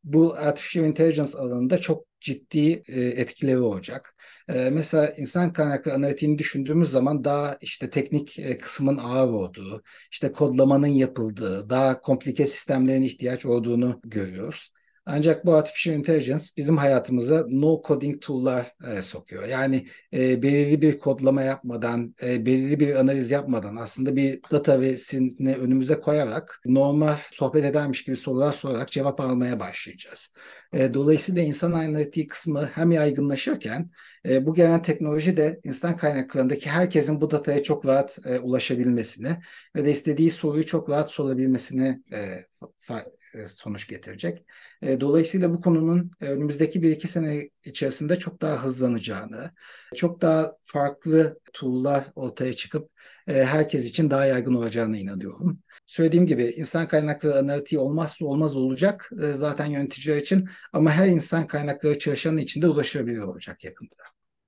Bu 0.04 0.34
Artificial 0.34 0.86
Intelligence 0.86 1.38
alanında 1.38 1.78
çok 1.78 2.06
ciddi 2.20 2.82
e, 2.88 3.00
etkileri 3.00 3.58
olacak. 3.58 4.14
Mesela 4.48 5.14
insan 5.16 5.52
kaynaklı 5.52 5.92
analitiğini 5.92 6.38
düşündüğümüz 6.38 6.90
zaman 6.90 7.24
daha 7.24 7.58
işte 7.60 7.90
teknik 7.90 8.38
kısmın 8.62 8.98
ağır 8.98 9.28
olduğu, 9.28 9.82
işte 10.12 10.32
kodlamanın 10.32 10.86
yapıldığı, 10.86 11.70
daha 11.70 12.00
komplike 12.00 12.46
sistemlerin 12.46 13.02
ihtiyaç 13.02 13.46
olduğunu 13.46 14.00
görüyoruz. 14.04 14.72
Ancak 15.10 15.46
bu 15.46 15.54
artificial 15.54 15.96
intelligence 15.96 16.44
bizim 16.56 16.76
hayatımıza 16.76 17.46
no 17.50 17.82
coding 17.86 18.22
tool'lar 18.22 18.72
e, 18.86 19.02
sokuyor. 19.02 19.44
Yani 19.44 19.86
e, 20.12 20.42
belirli 20.42 20.82
bir 20.82 20.98
kodlama 20.98 21.42
yapmadan, 21.42 22.14
e, 22.22 22.46
belirli 22.46 22.80
bir 22.80 22.94
analiz 22.94 23.30
yapmadan 23.30 23.76
aslında 23.76 24.16
bir 24.16 24.40
data 24.50 24.80
verisini 24.80 25.56
önümüze 25.56 26.00
koyarak 26.00 26.60
normal 26.66 27.16
sohbet 27.32 27.64
edermiş 27.64 28.04
gibi 28.04 28.16
sorular 28.16 28.52
sorarak 28.52 28.90
cevap 28.90 29.20
almaya 29.20 29.60
başlayacağız. 29.60 30.34
E, 30.72 30.94
dolayısıyla 30.94 31.42
insan 31.42 31.72
analitiği 31.72 32.26
kısmı 32.26 32.70
hem 32.74 32.90
yaygınlaşırken 32.90 33.90
e, 34.28 34.46
bu 34.46 34.54
gelen 34.54 34.82
teknoloji 34.82 35.36
de 35.36 35.60
insan 35.64 35.96
kaynaklarındaki 35.96 36.70
herkesin 36.70 37.20
bu 37.20 37.30
dataya 37.30 37.62
çok 37.62 37.86
rahat 37.86 38.18
e, 38.24 38.38
ulaşabilmesini 38.38 39.36
ve 39.76 39.84
de 39.84 39.90
istediği 39.90 40.30
soruyu 40.30 40.66
çok 40.66 40.90
rahat 40.90 41.10
sorabilmesini 41.10 42.02
e, 42.12 42.18
sonuç 43.46 43.88
getirecek. 43.88 44.44
E, 44.82 45.00
dolayısıyla 45.00 45.52
bu 45.52 45.60
konunun 45.60 46.10
e, 46.20 46.24
önümüzdeki 46.24 46.82
bir 46.82 46.90
iki 46.90 47.08
sene 47.08 47.50
içerisinde 47.64 48.16
çok 48.16 48.40
daha 48.40 48.64
hızlanacağını, 48.64 49.50
çok 49.96 50.20
daha 50.20 50.56
farklı 50.64 51.40
tool'lar 51.52 52.04
ortaya 52.14 52.52
çıkıp 52.52 52.90
herkes 53.26 53.90
için 53.90 54.10
daha 54.10 54.24
yaygın 54.26 54.54
olacağına 54.54 54.96
inanıyorum. 54.96 55.58
Söylediğim 55.86 56.26
gibi 56.26 56.44
insan 56.44 56.88
kaynakları 56.88 57.38
analitiği 57.38 57.78
olmazsa 57.78 58.26
olmaz 58.26 58.56
olacak 58.56 59.10
zaten 59.12 59.66
yöneticiler 59.66 60.16
için 60.16 60.48
ama 60.72 60.90
her 60.90 61.08
insan 61.08 61.46
kaynakları 61.46 61.98
çalışanı 61.98 62.40
için 62.40 62.62
de 62.62 62.68
ulaşılabilir 62.68 63.18
olacak 63.18 63.64
yakında. 63.64 63.94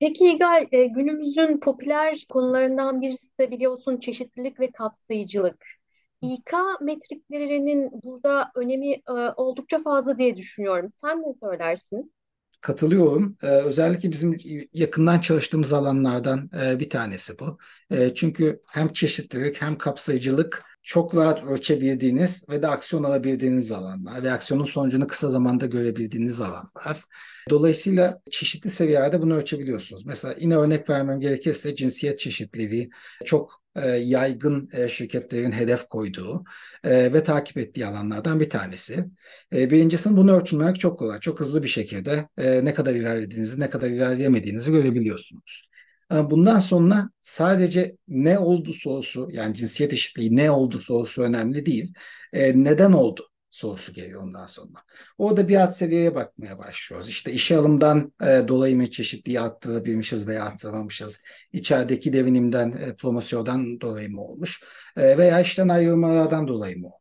Peki 0.00 0.30
İgal, 0.30 0.66
günümüzün 0.72 1.60
popüler 1.60 2.26
konularından 2.28 3.00
birisi 3.00 3.38
de 3.38 3.50
biliyorsun 3.50 4.00
çeşitlilik 4.00 4.60
ve 4.60 4.70
kapsayıcılık. 4.70 5.79
İK 6.22 6.52
metriklerinin 6.80 7.90
burada 8.04 8.52
önemi 8.54 8.92
e, 8.92 9.12
oldukça 9.36 9.82
fazla 9.82 10.18
diye 10.18 10.36
düşünüyorum. 10.36 10.88
Sen 10.88 11.18
ne 11.22 11.34
söylersin? 11.34 12.12
Katılıyorum. 12.60 13.36
Ee, 13.42 13.46
özellikle 13.46 14.10
bizim 14.12 14.36
yakından 14.72 15.18
çalıştığımız 15.18 15.72
alanlardan 15.72 16.50
e, 16.62 16.78
bir 16.78 16.90
tanesi 16.90 17.38
bu. 17.38 17.58
E, 17.90 18.14
çünkü 18.14 18.62
hem 18.68 18.92
çeşitlilik 18.92 19.62
hem 19.62 19.78
kapsayıcılık 19.78 20.64
çok 20.82 21.16
rahat 21.16 21.44
ölçebildiğiniz 21.44 22.44
ve 22.48 22.62
de 22.62 22.68
aksiyon 22.68 23.04
alabildiğiniz 23.04 23.72
alanlar 23.72 24.22
ve 24.22 24.32
aksiyonun 24.32 24.64
sonucunu 24.64 25.06
kısa 25.06 25.30
zamanda 25.30 25.66
görebildiğiniz 25.66 26.40
alanlar. 26.40 27.04
Dolayısıyla 27.50 28.20
çeşitli 28.30 28.70
seviyelerde 28.70 29.22
bunu 29.22 29.34
ölçebiliyorsunuz. 29.34 30.06
Mesela 30.06 30.34
yine 30.38 30.56
örnek 30.56 30.90
vermem 30.90 31.20
gerekirse 31.20 31.74
cinsiyet 31.74 32.18
çeşitliliği 32.18 32.90
çok 33.24 33.60
e, 33.76 33.88
yaygın 33.88 34.68
e, 34.72 34.88
şirketlerin 34.88 35.52
hedef 35.52 35.88
koyduğu 35.88 36.44
e, 36.84 37.12
ve 37.12 37.22
takip 37.22 37.58
ettiği 37.58 37.86
alanlardan 37.86 38.40
bir 38.40 38.50
tanesi. 38.50 39.04
E, 39.52 39.70
birincisinin 39.70 40.16
bunu 40.16 40.40
ölçülmek 40.40 40.80
çok 40.80 40.98
kolay. 40.98 41.20
Çok 41.20 41.40
hızlı 41.40 41.62
bir 41.62 41.68
şekilde 41.68 42.28
ne 42.38 42.74
kadar 42.74 42.92
ilerlediğinizi, 42.94 43.60
ne 43.60 43.70
kadar 43.70 43.86
ilerleyemediğinizi 43.86 44.72
görebiliyorsunuz. 44.72 45.69
Bundan 46.10 46.58
sonra 46.58 47.10
sadece 47.22 47.96
ne 48.08 48.38
oldu 48.38 48.72
sorusu 48.72 49.28
yani 49.32 49.54
cinsiyet 49.54 49.92
eşitliği 49.92 50.36
ne 50.36 50.50
oldu 50.50 50.78
sorusu 50.78 51.22
önemli 51.22 51.66
değil. 51.66 51.92
E, 52.32 52.64
neden 52.64 52.92
oldu 52.92 53.30
sorusu 53.50 53.92
geliyor 53.92 54.22
ondan 54.22 54.46
sonra. 54.46 54.78
Orada 55.18 55.48
bir 55.48 55.56
alt 55.56 55.76
seviyeye 55.76 56.14
bakmaya 56.14 56.58
başlıyoruz. 56.58 57.08
İşte 57.08 57.32
işe 57.32 57.56
alımdan 57.56 58.12
e, 58.22 58.48
dolayı 58.48 58.76
mı 58.76 58.90
çeşitliği 58.90 59.40
arttırabilmişiz 59.40 60.28
veya 60.28 60.44
arttıramamışız. 60.44 61.22
İçerideki 61.52 62.12
devinimden, 62.12 62.72
e, 62.72 62.94
promosyondan 62.96 63.80
dolayı 63.80 64.10
mı 64.10 64.20
olmuş? 64.22 64.60
E, 64.96 65.18
veya 65.18 65.40
işten 65.40 65.68
ayrılmalardan 65.68 66.48
dolayı 66.48 66.78
mı 66.78 66.86
olmuş? 66.86 66.99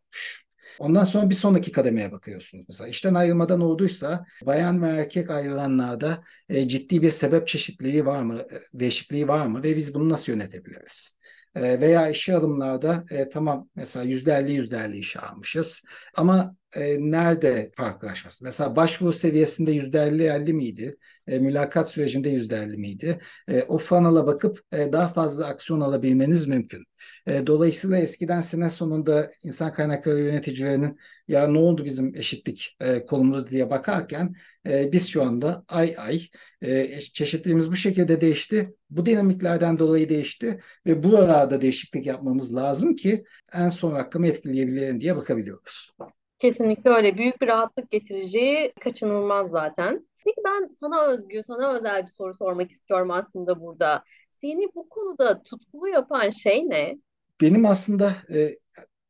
Ondan 0.79 1.03
sonra 1.03 1.29
bir 1.29 1.35
sonraki 1.35 1.71
kademeye 1.71 2.11
bakıyorsunuz. 2.11 2.65
Mesela 2.67 2.87
işten 2.87 3.13
ayrılmadan 3.13 3.61
olduysa 3.61 4.25
bayan 4.45 4.81
ve 4.81 4.89
erkek 4.89 5.29
ayrılanlarda 5.29 6.23
e, 6.49 6.67
ciddi 6.67 7.01
bir 7.01 7.09
sebep 7.11 7.47
çeşitliliği 7.47 8.05
var 8.05 8.21
mı, 8.21 8.39
e, 8.39 8.79
değişikliği 8.79 9.27
var 9.27 9.47
mı 9.47 9.63
ve 9.63 9.75
biz 9.75 9.93
bunu 9.93 10.09
nasıl 10.09 10.31
yönetebiliriz? 10.31 11.11
E, 11.55 11.81
veya 11.81 12.09
işe 12.09 12.35
alımlarda 12.35 13.03
e, 13.09 13.29
tamam 13.29 13.69
mesela 13.75 14.05
yüzde 14.05 14.33
elli 14.33 14.51
yüzde 14.51 14.77
elli 14.77 14.97
işe 14.97 15.19
almışız 15.19 15.81
ama 16.15 16.55
e, 16.75 17.11
nerede 17.11 17.71
farklılaşması? 17.75 18.45
Mesela 18.45 18.75
başvuru 18.75 19.13
seviyesinde 19.13 19.71
yüzde 19.71 19.99
elli 20.01 20.23
elli 20.23 20.53
miydi? 20.53 20.97
E, 21.27 21.39
mülakat 21.39 21.89
sürecinde 21.89 22.29
yüzde 22.29 22.55
elli 22.55 22.77
miydi? 22.77 23.19
E, 23.47 23.63
o 23.63 23.77
funnel'a 23.77 24.27
bakıp 24.27 24.61
e, 24.71 24.91
daha 24.91 25.07
fazla 25.07 25.47
aksiyon 25.47 25.81
alabilmeniz 25.81 26.47
mümkün. 26.47 26.88
E, 27.27 27.47
dolayısıyla 27.47 27.97
eskiden 27.97 28.41
sene 28.41 28.69
sonunda 28.69 29.31
insan 29.43 29.73
kaynakları 29.73 30.19
yöneticilerinin 30.19 30.99
ya 31.27 31.47
ne 31.47 31.57
oldu 31.57 31.85
bizim 31.85 32.15
eşitlik 32.15 32.77
e, 32.79 33.05
diye 33.49 33.69
bakarken 33.69 34.35
e, 34.65 34.91
biz 34.91 35.09
şu 35.09 35.23
anda 35.23 35.63
ay 35.67 35.95
ay 35.97 36.21
e, 36.62 36.69
bu 37.71 37.75
şekilde 37.75 38.21
değişti. 38.21 38.73
Bu 38.89 39.05
dinamiklerden 39.05 39.79
dolayı 39.79 40.09
değişti 40.09 40.59
ve 40.85 41.03
buralarda 41.03 41.62
değişiklik 41.62 42.05
yapmamız 42.05 42.55
lazım 42.55 42.95
ki 42.95 43.23
en 43.53 43.69
son 43.69 43.95
rakamı 43.95 44.27
etkileyebilelim 44.27 45.01
diye 45.01 45.15
bakabiliyoruz. 45.15 45.91
Kesinlikle 46.39 46.89
öyle. 46.89 47.17
Büyük 47.17 47.41
bir 47.41 47.47
rahatlık 47.47 47.91
getireceği 47.91 48.73
kaçınılmaz 48.79 49.49
zaten. 49.49 50.07
Peki 50.25 50.41
ben 50.45 50.75
sana 50.79 51.05
özgü, 51.05 51.43
sana 51.43 51.73
özel 51.73 52.03
bir 52.03 52.07
soru 52.07 52.33
sormak 52.33 52.71
istiyorum 52.71 53.12
aslında 53.12 53.62
burada. 53.62 54.03
Seni 54.41 54.67
bu 54.75 54.89
konuda 54.89 55.43
tutkulu 55.43 55.88
yapan 55.88 56.30
şey 56.30 56.69
ne? 56.69 56.97
Benim 57.41 57.65
aslında 57.65 58.15
e, 58.34 58.58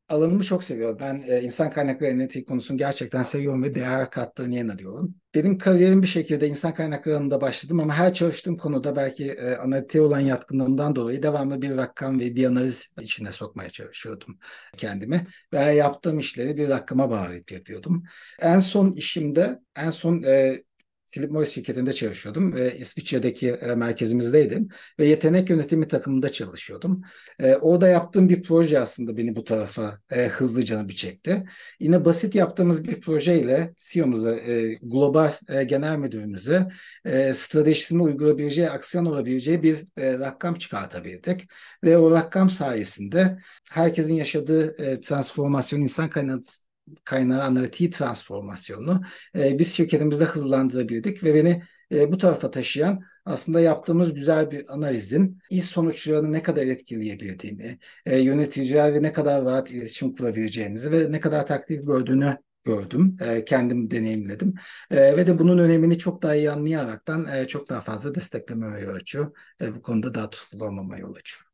alanımı 0.10 0.44
çok 0.44 0.64
seviyorum. 0.64 0.98
Ben 1.02 1.24
e, 1.28 1.42
insan 1.42 1.72
kaynakları 1.72 2.12
analitik 2.14 2.48
konusunu 2.48 2.78
gerçekten 2.78 3.24
seviyorum 3.24 3.64
ve 3.64 3.76
değer 3.76 4.12
kattığını 4.12 4.56
inanıyorum. 4.56 5.16
Benim 5.36 5.58
kariyerim 5.58 6.02
bir 6.02 6.08
şekilde 6.08 6.48
insan 6.48 6.74
kaynakları 6.74 7.16
alanında 7.18 7.42
başladım 7.42 7.80
ama 7.80 7.94
her 7.96 8.14
çalıştığım 8.14 8.58
konuda 8.58 8.96
belki 8.96 9.32
e, 9.32 9.56
analitiğe 9.56 10.04
olan 10.04 10.20
yatkınlığımdan 10.20 10.96
dolayı 10.96 11.24
devamlı 11.24 11.62
bir 11.62 11.78
rakam 11.78 12.20
ve 12.20 12.36
bir 12.36 12.46
analiz 12.46 12.90
içine 13.02 13.32
sokmaya 13.32 13.70
çalışıyordum 13.70 14.40
kendimi. 14.78 15.28
Ve 15.54 15.60
yaptığım 15.60 16.20
işleri 16.20 16.58
bir 16.58 16.70
rakama 16.70 17.10
bağlayıp 17.12 17.52
yapıyordum. 17.52 18.04
En 18.40 18.60
son 18.60 18.92
işimde, 18.92 19.60
en 19.76 19.90
son 19.90 20.24
e, 20.24 20.64
Philip 21.12 21.32
Morris 21.32 21.50
şirketinde 21.50 21.94
çalışıyordum 21.94 22.54
ve 22.54 22.78
İsviçre'deki 22.78 23.50
e, 23.50 23.76
merkezimizdeydim 23.76 24.70
ve 25.00 25.06
yetenek 25.06 25.50
yönetimi 25.50 25.88
takımında 25.88 26.32
çalışıyordum. 26.32 27.02
E, 27.40 27.56
orada 27.56 27.88
yaptığım 27.88 28.30
bir 28.30 28.44
proje 28.44 28.80
aslında 28.80 29.18
beni 29.18 29.36
bu 29.36 29.44
tarafa 29.44 30.00
e, 30.12 30.28
hızlıca 30.28 30.88
bir 30.88 30.96
çekti. 30.96 31.46
Yine 31.80 32.06
basit 32.06 32.36
yaptığımız 32.36 32.88
bir 32.88 33.02
projeyle 33.02 33.74
CEO'muza, 33.78 34.36
e, 34.36 34.74
global 34.74 35.32
e, 35.50 35.64
genel 35.64 35.98
müdürümüze 35.98 36.68
e, 37.06 37.34
stratejisini 37.34 38.02
uygulayabileceği, 38.02 38.70
aksiyon 38.70 39.06
olabileceği 39.06 39.64
bir 39.64 39.78
e, 39.98 40.20
rakam 40.20 40.56
çıkartabildik. 40.56 41.50
Ve 41.84 41.98
o 41.98 42.12
rakam 42.12 42.50
sayesinde 42.50 43.38
herkesin 43.72 44.14
yaşadığı 44.14 44.84
e, 44.86 45.02
transformasyon, 45.02 45.82
insan 45.82 46.10
kaynağı 46.10 46.42
kaynağı 47.04 47.44
analitiği 47.44 47.90
transformasyonunu 47.90 49.02
e, 49.36 49.60
biz 49.60 49.74
şirketimizde 49.76 50.24
hızlandırabildik 50.24 51.24
ve 51.24 51.34
beni 51.34 51.64
e, 51.92 52.12
bu 52.12 52.18
tarafa 52.18 52.52
taşıyan 52.52 53.04
aslında 53.26 53.60
yaptığımız 53.60 54.14
güzel 54.14 54.52
bir 54.52 54.74
analizin 54.74 55.40
iş 55.50 55.66
sonuçlarını 55.66 56.32
ne 56.32 56.44
kadar 56.44 56.62
etkileyebildiğini, 56.62 57.80
e, 58.06 58.20
yöneticilerle 58.20 59.02
ne 59.02 59.14
kadar 59.14 59.46
rahat 59.46 59.72
iletişim 59.72 60.16
kurabileceğimizi 60.16 60.92
ve 60.92 61.12
ne 61.12 61.20
kadar 61.20 61.48
takdir 61.48 61.80
gördüğünü 61.80 62.38
gördüm. 62.64 63.18
E, 63.22 63.46
kendim 63.46 63.92
deneyimledim. 63.92 64.54
E, 64.92 65.18
ve 65.18 65.28
de 65.28 65.40
bunun 65.40 65.58
önemini 65.58 65.98
çok 65.98 66.22
daha 66.22 66.36
iyi 66.36 66.52
anlayaraktan 66.52 67.26
e, 67.26 67.48
çok 67.48 67.70
daha 67.70 67.82
fazla 67.82 68.16
desteklemeye 68.16 68.84
yol 68.84 68.96
açıyor. 68.96 69.38
E, 69.62 69.76
bu 69.76 69.82
konuda 69.82 70.14
daha 70.14 70.30
tutkulu 70.30 70.66
olmama 70.66 70.98
yol 70.98 71.16
açıyor. 71.16 71.46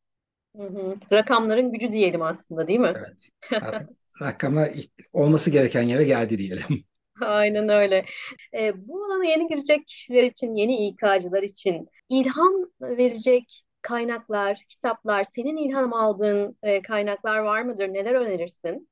Hı 0.55 0.63
hı. 0.63 0.95
Rakamların 1.11 1.71
gücü 1.71 1.91
diyelim 1.91 2.21
aslında 2.21 2.67
değil 2.67 2.79
mi? 2.79 2.93
Evet. 2.95 3.29
Artık 3.61 3.89
rakama 4.21 4.67
olması 5.13 5.49
gereken 5.49 5.81
yere 5.83 6.03
geldi 6.03 6.37
diyelim. 6.37 6.85
Aynen 7.21 7.69
öyle. 7.69 8.05
E, 8.53 8.87
bu 8.87 9.05
alana 9.05 9.25
yeni 9.25 9.47
girecek 9.47 9.87
kişiler 9.87 10.23
için, 10.23 10.55
yeni 10.55 10.87
İK'cılar 10.87 11.43
için 11.43 11.89
ilham 12.09 12.53
verecek 12.81 13.63
kaynaklar, 13.81 14.63
kitaplar, 14.69 15.23
senin 15.23 15.57
ilham 15.57 15.93
aldığın 15.93 16.57
e, 16.63 16.81
kaynaklar 16.81 17.39
var 17.39 17.61
mıdır? 17.61 17.87
Neler 17.89 18.15
önerirsin? 18.15 18.89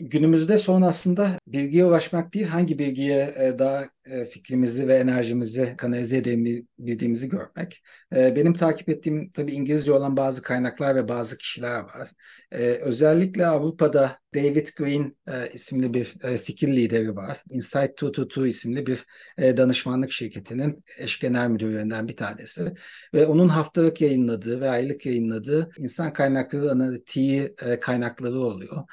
Günümüzde 0.00 0.58
son 0.58 0.82
aslında 0.82 1.38
bilgiye 1.46 1.84
ulaşmak 1.84 2.34
değil, 2.34 2.46
hangi 2.46 2.78
bilgiye 2.78 3.34
e, 3.38 3.58
daha 3.58 3.84
fikrimizi 4.30 4.88
ve 4.88 4.94
enerjimizi 4.96 5.74
kanalize 5.78 6.16
edebildiğimizi 6.16 7.28
görmek. 7.28 7.82
E, 8.16 8.36
benim 8.36 8.54
takip 8.54 8.88
ettiğim 8.88 9.30
tabii 9.30 9.52
İngilizce 9.52 9.92
olan 9.92 10.16
bazı 10.16 10.42
kaynaklar 10.42 10.94
ve 10.94 11.08
bazı 11.08 11.38
kişiler 11.38 11.80
var. 11.80 12.10
Özellikle 12.80 13.46
Avrupa'da 13.46 14.18
David 14.34 14.68
Green 14.76 15.16
isimli 15.52 15.94
bir 15.94 16.04
fikir 16.44 16.68
lideri 16.68 17.16
var. 17.16 17.42
Insight 17.50 18.02
222 18.02 18.48
isimli 18.48 18.86
bir 18.86 19.04
danışmanlık 19.38 20.12
şirketinin 20.12 20.84
eş 20.98 21.18
genel 21.18 21.48
müdürlerinden 21.48 22.08
bir 22.08 22.16
tanesi. 22.16 22.74
Ve 23.14 23.26
onun 23.26 23.48
haftalık 23.48 24.00
yayınladığı 24.00 24.60
ve 24.60 24.70
aylık 24.70 25.06
yayınladığı 25.06 25.70
insan 25.78 26.12
kaynakları 26.12 26.70
analitiği 26.70 27.54
kaynakları 27.80 28.38
oluyor. 28.38 28.84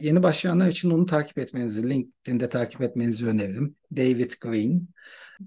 Yeni 0.00 0.22
başlayanlar 0.22 0.68
için 0.68 0.90
onu 0.90 1.06
takip 1.06 1.38
etmenizi, 1.38 1.90
LinkedIn'de 1.90 2.48
takip 2.48 2.80
etmenizi 2.80 3.26
öneririm. 3.26 3.76
David 3.96 4.30
Green. 4.40 4.88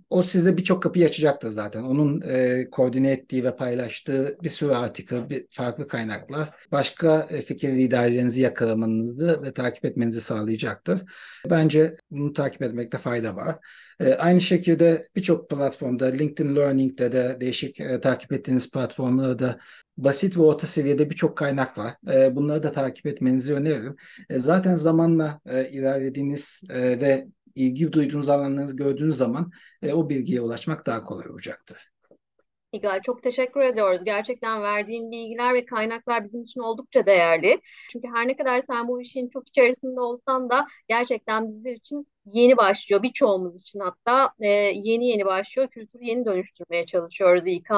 O 0.09 0.21
size 0.21 0.57
birçok 0.57 0.83
kapıyı 0.83 1.05
açacaktır 1.05 1.49
zaten. 1.49 1.83
Onun 1.83 2.21
e, 2.21 2.69
koordine 2.69 3.11
ettiği 3.11 3.43
ve 3.43 3.55
paylaştığı 3.55 4.37
bir 4.43 4.49
sürü 4.49 4.71
artikel, 4.71 5.29
bir, 5.29 5.45
farklı 5.51 5.87
kaynaklar 5.87 6.49
başka 6.71 7.27
e, 7.29 7.41
fikir 7.41 7.69
liderlerinizi 7.69 8.41
yakalamanızı 8.41 9.43
ve 9.43 9.53
takip 9.53 9.85
etmenizi 9.85 10.21
sağlayacaktır. 10.21 11.01
Bence 11.49 11.95
bunu 12.11 12.33
takip 12.33 12.61
etmekte 12.61 12.97
fayda 12.97 13.35
var. 13.35 13.57
E, 13.99 14.13
aynı 14.13 14.41
şekilde 14.41 15.07
birçok 15.15 15.49
platformda, 15.49 16.05
LinkedIn 16.05 16.55
Learning'de 16.55 17.11
de 17.11 17.37
değişik 17.41 17.79
e, 17.79 17.99
takip 17.99 18.33
ettiğiniz 18.33 18.71
platformlarda 18.71 19.59
basit 19.97 20.37
ve 20.37 20.41
orta 20.41 20.67
seviyede 20.67 21.09
birçok 21.09 21.37
kaynak 21.37 21.77
var. 21.77 21.93
E, 22.13 22.35
bunları 22.35 22.63
da 22.63 22.71
takip 22.71 23.05
etmenizi 23.05 23.53
öneririm. 23.53 23.95
E, 24.29 24.39
zaten 24.39 24.75
zamanla 24.75 25.39
e, 25.45 25.69
ilerlediğiniz 25.69 26.61
e, 26.69 26.99
ve 26.99 27.27
ilgi 27.55 27.91
duyduğunuz 27.91 28.29
alanlarınızı 28.29 28.75
gördüğünüz 28.75 29.17
zaman 29.17 29.51
e, 29.81 29.93
o 29.93 30.09
bilgiye 30.09 30.41
ulaşmak 30.41 30.85
daha 30.85 31.03
kolay 31.03 31.29
olacaktır. 31.29 31.91
İgal 32.75 33.01
çok 33.01 33.23
teşekkür 33.23 33.61
ediyoruz. 33.61 34.03
Gerçekten 34.03 34.61
verdiğin 34.61 35.11
bilgiler 35.11 35.53
ve 35.53 35.65
kaynaklar 35.65 36.23
bizim 36.23 36.43
için 36.43 36.61
oldukça 36.61 37.05
değerli. 37.05 37.61
Çünkü 37.91 38.07
her 38.07 38.27
ne 38.27 38.37
kadar 38.37 38.59
sen 38.59 38.87
bu 38.87 39.01
işin 39.01 39.29
çok 39.29 39.47
içerisinde 39.47 39.99
olsan 39.99 40.49
da 40.49 40.67
gerçekten 40.87 41.47
bizler 41.47 41.71
için 41.71 42.07
yeni 42.25 42.57
başlıyor. 42.57 43.03
Birçoğumuz 43.03 43.61
için 43.61 43.79
hatta 43.79 44.33
e, 44.39 44.47
yeni 44.47 45.07
yeni 45.07 45.25
başlıyor. 45.25 45.67
Kültürü 45.67 46.03
yeni 46.03 46.25
dönüştürmeye 46.25 46.85
çalışıyoruz 46.85 47.47
İK 47.47 47.71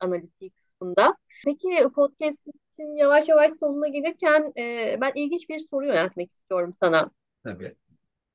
analitik 0.00 0.56
kısmında. 0.56 1.14
Peki 1.44 1.68
podcast'in 1.94 2.96
yavaş 2.96 3.28
yavaş 3.28 3.50
sonuna 3.60 3.88
gelirken 3.88 4.52
e, 4.58 4.96
ben 5.00 5.12
ilginç 5.14 5.48
bir 5.48 5.58
soru 5.58 5.86
yöneltmek 5.86 6.30
istiyorum 6.30 6.72
sana. 6.72 7.10
Tabii. 7.44 7.74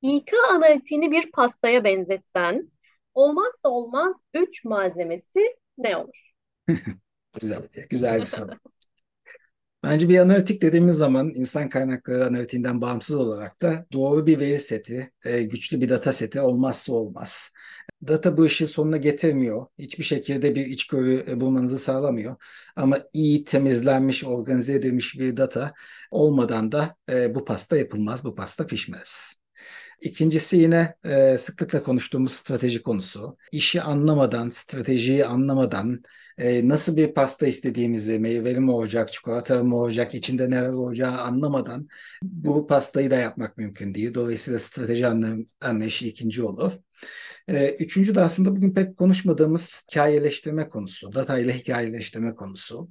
İK 0.06 0.32
analitiğini 0.50 1.10
bir 1.10 1.30
pastaya 1.30 1.84
benzetsen 1.84 2.70
olmazsa 3.14 3.68
olmaz 3.68 4.16
üç 4.34 4.64
malzemesi 4.64 5.40
ne 5.78 5.96
olur? 5.96 6.32
güzel, 7.40 7.62
güzel 7.90 8.20
bir 8.20 8.26
soru. 8.26 8.50
Bence 9.82 10.08
bir 10.08 10.18
analitik 10.18 10.62
dediğimiz 10.62 10.94
zaman 10.94 11.32
insan 11.34 11.68
kaynakları 11.68 12.26
analitiğinden 12.26 12.80
bağımsız 12.80 13.16
olarak 13.16 13.62
da 13.62 13.86
doğru 13.92 14.26
bir 14.26 14.40
veri 14.40 14.58
seti, 14.58 15.12
güçlü 15.24 15.80
bir 15.80 15.88
data 15.88 16.12
seti 16.12 16.40
olmazsa 16.40 16.92
olmaz. 16.92 17.50
Data 18.08 18.36
bu 18.36 18.46
işi 18.46 18.66
sonuna 18.66 18.96
getirmiyor. 18.96 19.66
Hiçbir 19.78 20.04
şekilde 20.04 20.54
bir 20.54 20.66
içgörü 20.66 21.24
e, 21.28 21.40
bulmanızı 21.40 21.78
sağlamıyor. 21.78 22.36
Ama 22.76 22.98
iyi 23.12 23.44
temizlenmiş, 23.44 24.24
organize 24.24 24.74
edilmiş 24.74 25.18
bir 25.18 25.36
data 25.36 25.74
olmadan 26.10 26.72
da 26.72 26.96
e, 27.10 27.34
bu 27.34 27.44
pasta 27.44 27.76
yapılmaz, 27.76 28.24
bu 28.24 28.34
pasta 28.34 28.66
pişmez. 28.66 29.40
İkincisi 30.00 30.56
yine 30.56 30.94
e, 31.04 31.38
sıklıkla 31.38 31.82
konuştuğumuz 31.82 32.32
strateji 32.32 32.82
konusu. 32.82 33.36
İşi 33.52 33.82
anlamadan, 33.82 34.50
stratejiyi 34.50 35.26
anlamadan 35.26 36.02
e, 36.38 36.68
nasıl 36.68 36.96
bir 36.96 37.14
pasta 37.14 37.46
istediğimizi, 37.46 38.18
meyveli 38.18 38.60
mi 38.60 38.70
olacak, 38.70 39.12
çikolata 39.12 39.64
mı 39.64 39.76
olacak, 39.76 40.14
içinde 40.14 40.50
neler 40.50 40.68
olacağı 40.68 41.20
anlamadan 41.20 41.88
bu 42.22 42.66
pastayı 42.66 43.10
da 43.10 43.16
yapmak 43.16 43.56
mümkün 43.58 43.94
değil. 43.94 44.14
Dolayısıyla 44.14 44.58
strateji 44.58 45.06
anlayışı 45.60 46.06
ikinci 46.06 46.42
olur. 46.42 46.72
E, 47.48 47.70
üçüncü 47.70 48.14
de 48.14 48.20
aslında 48.20 48.56
bugün 48.56 48.74
pek 48.74 48.96
konuşmadığımız 48.96 49.82
hikayeleştirme 49.90 50.68
konusu, 50.68 51.12
data 51.14 51.38
ile 51.38 51.58
hikayeleştirme 51.58 52.34
konusu. 52.34 52.90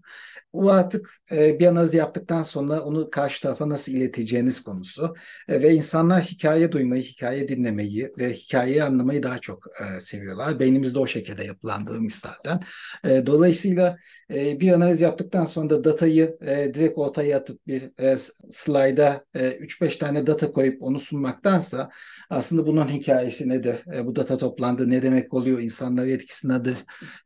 Bu 0.54 0.72
artık 0.72 1.16
e, 1.32 1.60
bir 1.60 1.68
analiz 1.68 1.94
yaptıktan 1.94 2.44
sonra 2.44 2.82
onu 2.82 3.10
karşı 3.10 3.42
tarafa 3.42 3.70
nasıl 3.70 3.92
ileteceğiniz 3.92 4.64
konusu. 4.64 5.16
E, 5.48 5.62
ve 5.62 5.74
insanlar 5.74 6.24
hikaye 6.24 6.72
duymayı, 6.72 7.04
hikaye 7.04 7.48
dinlemeyi 7.48 8.12
ve 8.20 8.34
hikayeyi 8.34 8.84
anlamayı 8.84 9.24
daha 9.24 9.40
çok 9.40 9.68
e, 9.68 10.00
seviyorlar. 10.00 10.60
Beynimizde 10.60 11.00
o 11.00 11.08
şekilde 11.08 11.44
yapılandırılmış 11.44 12.16
zaten. 12.16 12.60
E, 13.04 13.26
dolayısıyla 13.26 13.98
e, 14.34 14.60
bir 14.60 14.72
analiz 14.72 15.02
yaptıktan 15.02 15.46
sonra 15.46 15.70
da 15.70 15.84
datayı 15.84 16.38
e, 16.42 16.74
direkt 16.74 16.98
ortaya 16.98 17.38
atıp 17.38 17.68
bir 17.68 18.00
e, 18.00 18.18
slayda 18.50 19.26
e, 19.34 19.50
3-5 19.50 19.98
tane 19.98 20.28
data 20.28 20.52
koyup 20.52 20.82
onu 20.84 21.00
sunmaktansa 21.00 21.90
aslında 22.30 22.68
bunun 22.68 22.88
hikayesi 22.88 23.50
nedir? 23.50 23.78
E, 23.96 24.06
bu 24.06 24.16
data 24.16 24.38
toplandı, 24.38 24.90
ne 24.90 25.02
demek 25.02 25.34
oluyor, 25.34 25.60
insanlara 25.60 26.10
etkisi 26.10 26.50
nedir 26.50 26.78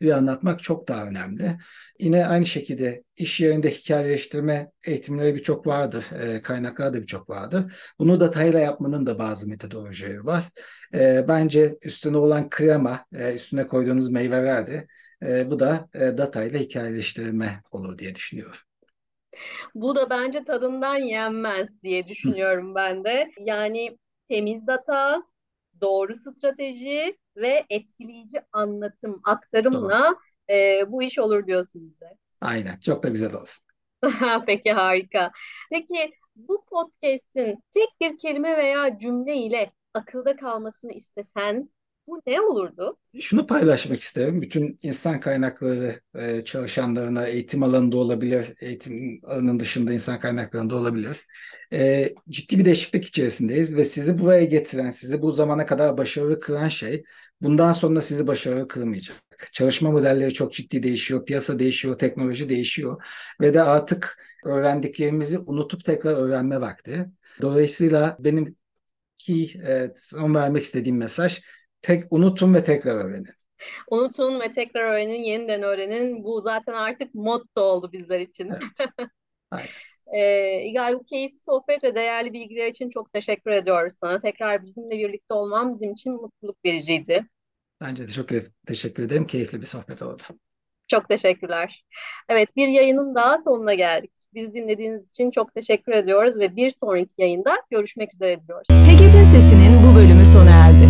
diye 0.01 0.15
anlatmak 0.15 0.63
çok 0.63 0.87
daha 0.87 1.05
önemli. 1.05 1.57
Yine 1.99 2.25
aynı 2.25 2.45
şekilde 2.45 3.03
iş 3.15 3.39
yerinde 3.39 3.71
hikayeleştirme 3.71 4.71
eğitimleri 4.83 5.35
birçok 5.35 5.67
vardır, 5.67 6.05
e, 6.19 6.41
kaynaklar 6.41 6.93
da 6.93 7.01
birçok 7.01 7.29
vardır. 7.29 7.73
Bunu 7.99 8.19
datayla 8.19 8.59
yapmanın 8.59 9.05
da 9.05 9.19
bazı 9.19 9.49
metodolojileri 9.49 10.25
var. 10.25 10.43
E, 10.93 11.25
bence 11.27 11.77
üstüne 11.81 12.17
olan 12.17 12.49
krema, 12.49 13.05
e, 13.13 13.35
üstüne 13.35 13.67
koyduğunuz 13.67 14.09
meyveler 14.09 14.67
de 14.67 14.87
e, 15.25 15.51
bu 15.51 15.59
da 15.59 15.89
e, 15.93 15.99
datayla 15.99 16.59
hikayeleştirme 16.59 17.61
olur 17.71 17.97
diye 17.97 18.15
düşünüyorum. 18.15 18.59
Bu 19.75 19.95
da 19.95 20.09
bence 20.09 20.43
tadından 20.43 20.95
yenmez 20.95 21.83
diye 21.83 22.07
düşünüyorum 22.07 22.75
ben 22.75 23.03
de. 23.03 23.31
Yani 23.39 23.97
temiz 24.29 24.67
data, 24.67 25.23
doğru 25.81 26.15
strateji 26.15 27.17
ve 27.35 27.65
etkileyici 27.69 28.41
anlatım, 28.53 29.21
aktarımla 29.23 30.15
e, 30.49 30.83
bu 30.91 31.03
iş 31.03 31.19
olur 31.19 31.47
diyorsun 31.47 31.89
bize. 31.89 32.17
Aynen, 32.41 32.79
çok 32.79 33.03
da 33.03 33.09
güzel 33.09 33.33
olur. 33.33 33.59
Peki 34.45 34.71
harika. 34.71 35.31
Peki 35.71 36.11
bu 36.35 36.65
podcast'in 36.65 37.63
tek 37.73 37.89
bir 38.01 38.17
kelime 38.17 38.57
veya 38.57 38.97
cümle 38.97 39.35
ile 39.35 39.71
akılda 39.93 40.35
kalmasını 40.35 40.91
istesen 40.93 41.69
bu 42.09 42.21
ne 42.27 42.41
olurdu? 42.41 42.97
Şunu 43.21 43.47
paylaşmak 43.47 43.99
isterim. 43.99 44.41
Bütün 44.41 44.79
insan 44.83 45.19
kaynakları 45.19 45.99
e, 46.15 46.43
çalışanlarına 46.43 47.27
eğitim 47.27 47.63
alanında 47.63 47.97
olabilir, 47.97 48.47
eğitim 48.61 49.21
alanının 49.23 49.59
dışında 49.59 49.93
insan 49.93 50.19
kaynaklarında 50.19 50.75
olabilir. 50.75 51.25
E, 51.73 52.09
ciddi 52.29 52.59
bir 52.59 52.65
değişiklik 52.65 53.05
içerisindeyiz 53.05 53.75
ve 53.75 53.85
sizi 53.85 54.19
buraya 54.19 54.45
getiren, 54.45 54.89
sizi 54.89 55.21
bu 55.21 55.31
zamana 55.31 55.65
kadar 55.65 55.97
başarılı 55.97 56.39
kılan 56.39 56.67
şey 56.67 57.03
bundan 57.41 57.73
sonra 57.73 58.01
sizi 58.01 58.27
başarılı 58.27 58.67
kılmayacak. 58.67 59.17
Çalışma 59.51 59.91
modelleri 59.91 60.33
çok 60.33 60.53
ciddi 60.53 60.83
değişiyor, 60.83 61.25
piyasa 61.25 61.59
değişiyor, 61.59 61.97
teknoloji 61.97 62.49
değişiyor 62.49 63.03
ve 63.41 63.53
de 63.53 63.61
artık 63.61 64.17
öğrendiklerimizi 64.45 65.39
unutup 65.39 65.83
tekrar 65.83 66.13
öğrenme 66.13 66.61
vakti. 66.61 67.09
Dolayısıyla 67.41 68.17
benim 68.19 68.55
ki 69.17 69.61
e, 69.67 69.91
son 69.95 70.35
vermek 70.35 70.63
istediğim 70.63 70.97
mesaj 70.97 71.41
tek 71.81 72.03
unutun 72.11 72.53
ve 72.53 72.63
tekrar 72.63 72.95
öğrenin. 72.95 73.27
Unutun 73.91 74.39
ve 74.39 74.51
tekrar 74.51 74.83
öğrenin, 74.83 75.23
yeniden 75.23 75.61
öğrenin. 75.61 76.23
Bu 76.23 76.41
zaten 76.41 76.73
artık 76.73 77.15
motto 77.15 77.61
oldu 77.61 77.91
bizler 77.91 78.19
için. 78.19 78.49
Evet. 78.49 78.89
Aynen. 79.51 79.69
Ee, 80.13 80.61
İgal 80.63 80.93
bu 80.93 81.03
keyifli 81.03 81.37
sohbet 81.37 81.83
ve 81.83 81.95
değerli 81.95 82.33
bilgiler 82.33 82.67
için 82.67 82.89
çok 82.89 83.13
teşekkür 83.13 83.51
ediyoruz 83.51 83.93
sana. 83.93 84.17
Tekrar 84.17 84.61
bizimle 84.61 84.99
birlikte 84.99 85.33
olman 85.33 85.75
bizim 85.75 85.91
için 85.91 86.13
mutluluk 86.13 86.65
vericiydi. 86.65 87.25
Bence 87.81 88.07
de 88.07 88.11
çok 88.11 88.29
teşekkür 88.67 89.03
ederim. 89.03 89.27
Keyifli 89.27 89.61
bir 89.61 89.65
sohbet 89.65 90.01
oldu. 90.01 90.21
Çok 90.87 91.09
teşekkürler. 91.09 91.85
Evet 92.29 92.49
bir 92.55 92.67
yayının 92.67 93.15
daha 93.15 93.37
sonuna 93.37 93.73
geldik. 93.73 94.11
Biz 94.33 94.53
dinlediğiniz 94.53 95.09
için 95.09 95.31
çok 95.31 95.55
teşekkür 95.55 95.91
ediyoruz 95.91 96.39
ve 96.39 96.55
bir 96.55 96.69
sonraki 96.69 97.11
yayında 97.17 97.55
görüşmek 97.71 98.13
üzere 98.13 98.47
diyoruz. 98.47 98.67
TGP'in 98.67 99.23
sesinin 99.23 99.83
bu 99.83 99.95
bölümü 99.95 100.25
sona 100.25 100.49
erdi. 100.49 100.88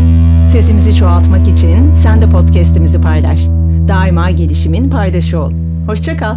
Sesimizi 0.52 0.96
çoğaltmak 0.96 1.48
için 1.48 1.94
sen 1.94 2.22
de 2.22 2.30
podcast'imizi 2.30 3.02
paylaş. 3.02 3.48
Daima 3.88 4.32
gelişimin 4.32 4.90
paydaşı 4.90 5.40
ol. 5.40 5.52
Hoşçakal. 5.88 6.36